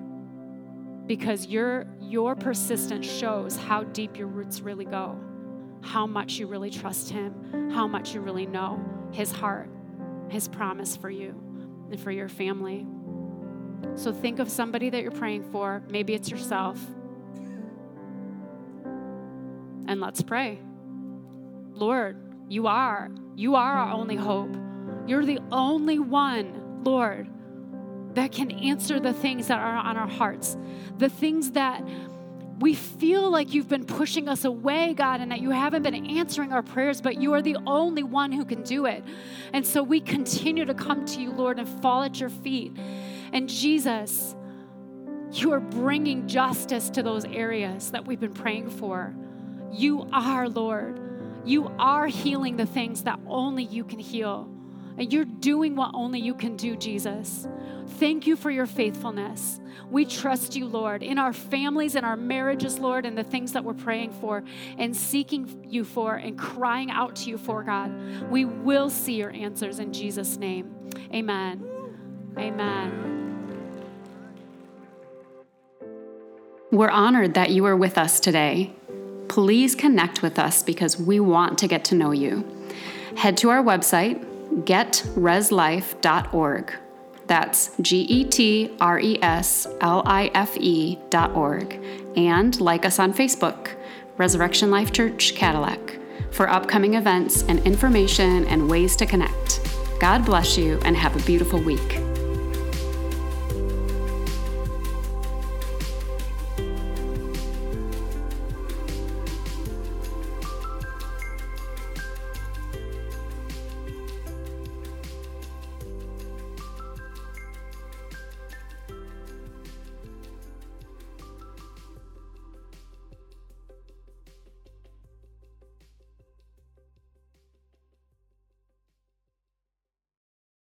because 1.07 1.47
your 1.47 1.87
your 2.01 2.35
persistence 2.35 3.07
shows 3.07 3.57
how 3.57 3.85
deep 3.85 4.17
your 4.17 4.29
roots 4.29 4.61
really 4.61 4.85
go 4.85 5.19
how 5.83 6.07
much 6.07 6.39
you 6.39 6.47
really 6.47 6.71
trust 6.71 7.11
Him, 7.11 7.71
how 7.73 7.87
much 7.87 8.15
you 8.15 8.21
really 8.21 8.47
know 8.47 8.83
His 9.13 9.33
heart, 9.33 9.69
His 10.29 10.49
promise 10.49 10.97
for 10.97 11.11
you 11.11 11.35
and 11.91 11.99
for 12.01 12.11
your 12.11 12.29
family. 12.29 12.87
So 13.95 14.13
think 14.13 14.39
of 14.39 14.51
somebody 14.51 14.91
that 14.91 15.03
you're 15.03 15.11
praying 15.11 15.51
for. 15.51 15.83
Maybe 15.89 16.15
it's 16.15 16.31
yourself. 16.31 16.79
And 19.87 20.01
let's 20.01 20.23
pray. 20.23 20.61
Lord, 21.73 22.17
you 22.49 22.67
are. 22.67 23.11
You 23.37 23.55
are 23.57 23.73
our 23.79 23.93
only 23.93 24.17
hope. 24.17 24.55
You're 25.07 25.25
the 25.25 25.41
only 25.51 25.99
one, 25.99 26.83
Lord, 26.85 27.29
that 28.15 28.33
can 28.33 28.51
answer 28.51 29.01
the 29.01 29.13
things 29.13 29.49
that 29.49 29.59
are 29.59 29.77
on 29.77 29.97
our 29.97 30.09
hearts, 30.09 30.57
the 30.99 31.09
things 31.09 31.53
that 31.53 31.83
we 32.61 32.75
feel 32.75 33.31
like 33.31 33.55
you've 33.55 33.69
been 33.69 33.87
pushing 33.87 34.29
us 34.29 34.45
away, 34.45 34.93
God, 34.93 35.23
and 35.23 35.33
that 35.33 35.41
you 35.41 35.51
haven't 35.51 35.83
been 35.83 36.07
answering 36.07 36.53
our 36.53 36.63
prayers, 36.63 37.01
but 37.01 37.21
you 37.21 37.33
are 37.33 37.41
the 37.41 37.57
only 37.67 38.03
one 38.03 38.31
who 38.33 38.45
can 38.45 38.63
do 38.63 38.85
it. 38.85 39.03
And 39.55 39.67
so 39.67 39.83
we 39.83 39.99
continue 39.99 40.67
to 40.67 40.75
come 40.75 41.07
to 41.07 41.21
you, 41.21 41.33
Lord, 41.33 41.59
and 41.59 41.67
fall 41.81 42.03
at 42.03 42.21
your 42.21 42.29
feet. 42.29 42.77
And 43.33 43.49
Jesus, 43.49 44.37
you 45.33 45.53
are 45.53 45.61
bringing 45.61 46.29
justice 46.29 46.91
to 46.91 47.03
those 47.03 47.25
areas 47.25 47.93
that 47.93 48.07
we've 48.07 48.21
been 48.21 48.35
praying 48.35 48.69
for. 48.69 49.15
You 49.73 50.07
are, 50.13 50.47
Lord. 50.47 51.01
You 51.47 51.73
are 51.79 52.09
healing 52.09 52.59
the 52.59 52.67
things 52.67 53.05
that 53.05 53.19
only 53.27 53.65
you 53.65 53.85
can 53.85 53.99
heal. 53.99 54.51
And 55.01 55.11
you're 55.11 55.25
doing 55.25 55.77
what 55.77 55.93
only 55.95 56.21
you 56.21 56.35
can 56.35 56.57
do, 56.57 56.77
Jesus. 56.77 57.49
Thank 57.99 58.27
you 58.27 58.37
for 58.37 58.51
your 58.51 58.67
faithfulness. 58.67 59.59
We 59.91 60.05
trust 60.05 60.55
you, 60.55 60.67
Lord, 60.67 61.03
in 61.03 61.19
our 61.19 61.33
families 61.33 61.95
and 61.95 62.05
our 62.05 62.19
marriages, 62.19 62.79
Lord, 62.79 63.07
and 63.07 63.17
the 63.17 63.25
things 63.25 63.55
that 63.55 63.65
we're 63.65 63.73
praying 63.73 64.13
for 64.13 64.45
and 64.77 64.95
seeking 64.95 65.65
you 65.67 65.85
for 65.85 66.17
and 66.17 66.39
crying 66.39 66.91
out 66.91 67.17
to 67.17 67.31
you 67.31 67.39
for, 67.39 67.63
God. 67.63 67.91
We 68.31 68.45
will 68.45 68.91
see 68.91 69.15
your 69.15 69.31
answers 69.31 69.79
in 69.79 69.91
Jesus' 69.95 70.37
name. 70.37 70.71
Amen. 71.15 71.65
Amen. 72.37 73.39
We're 76.71 76.91
honored 76.91 77.33
that 77.35 77.51
you 77.51 77.65
are 77.65 77.77
with 77.77 77.97
us 77.97 78.21
today. 78.21 78.75
Please 79.29 79.75
connect 79.75 80.21
with 80.21 80.39
us 80.39 80.63
because 80.63 80.99
we 81.01 81.21
want 81.21 81.57
to 81.57 81.67
get 81.67 81.85
to 81.87 81.95
know 81.95 82.11
you. 82.11 82.45
Head 83.17 83.39
to 83.39 83.49
our 83.49 83.63
website 83.63 84.27
getreslife.org. 84.55 86.75
That's 87.27 87.71
G 87.81 88.01
E 88.01 88.25
T 88.25 88.77
R 88.81 88.99
E 88.99 89.23
S 89.23 89.69
L 89.81 90.03
I 90.05 90.33
F 90.35 90.57
E 90.57 90.99
dot 91.11 91.37
org. 91.37 91.81
And 92.17 92.61
like 92.61 92.85
us 92.85 92.99
on 92.99 93.15
Facebook, 93.15 93.77
Resurrection 94.17 94.69
Life 94.71 94.93
Church 94.93 95.37
Cadillac, 95.37 96.01
for 96.33 96.51
upcoming 96.51 96.95
events 96.95 97.45
and 97.45 97.61
information 97.61 98.45
and 98.47 98.69
ways 98.69 98.97
to 98.97 99.07
connect. 99.07 99.61
God 100.01 100.25
bless 100.25 100.59
you 100.59 100.81
and 100.85 100.97
have 100.97 101.15
a 101.15 101.25
beautiful 101.25 101.61
week. 101.61 102.10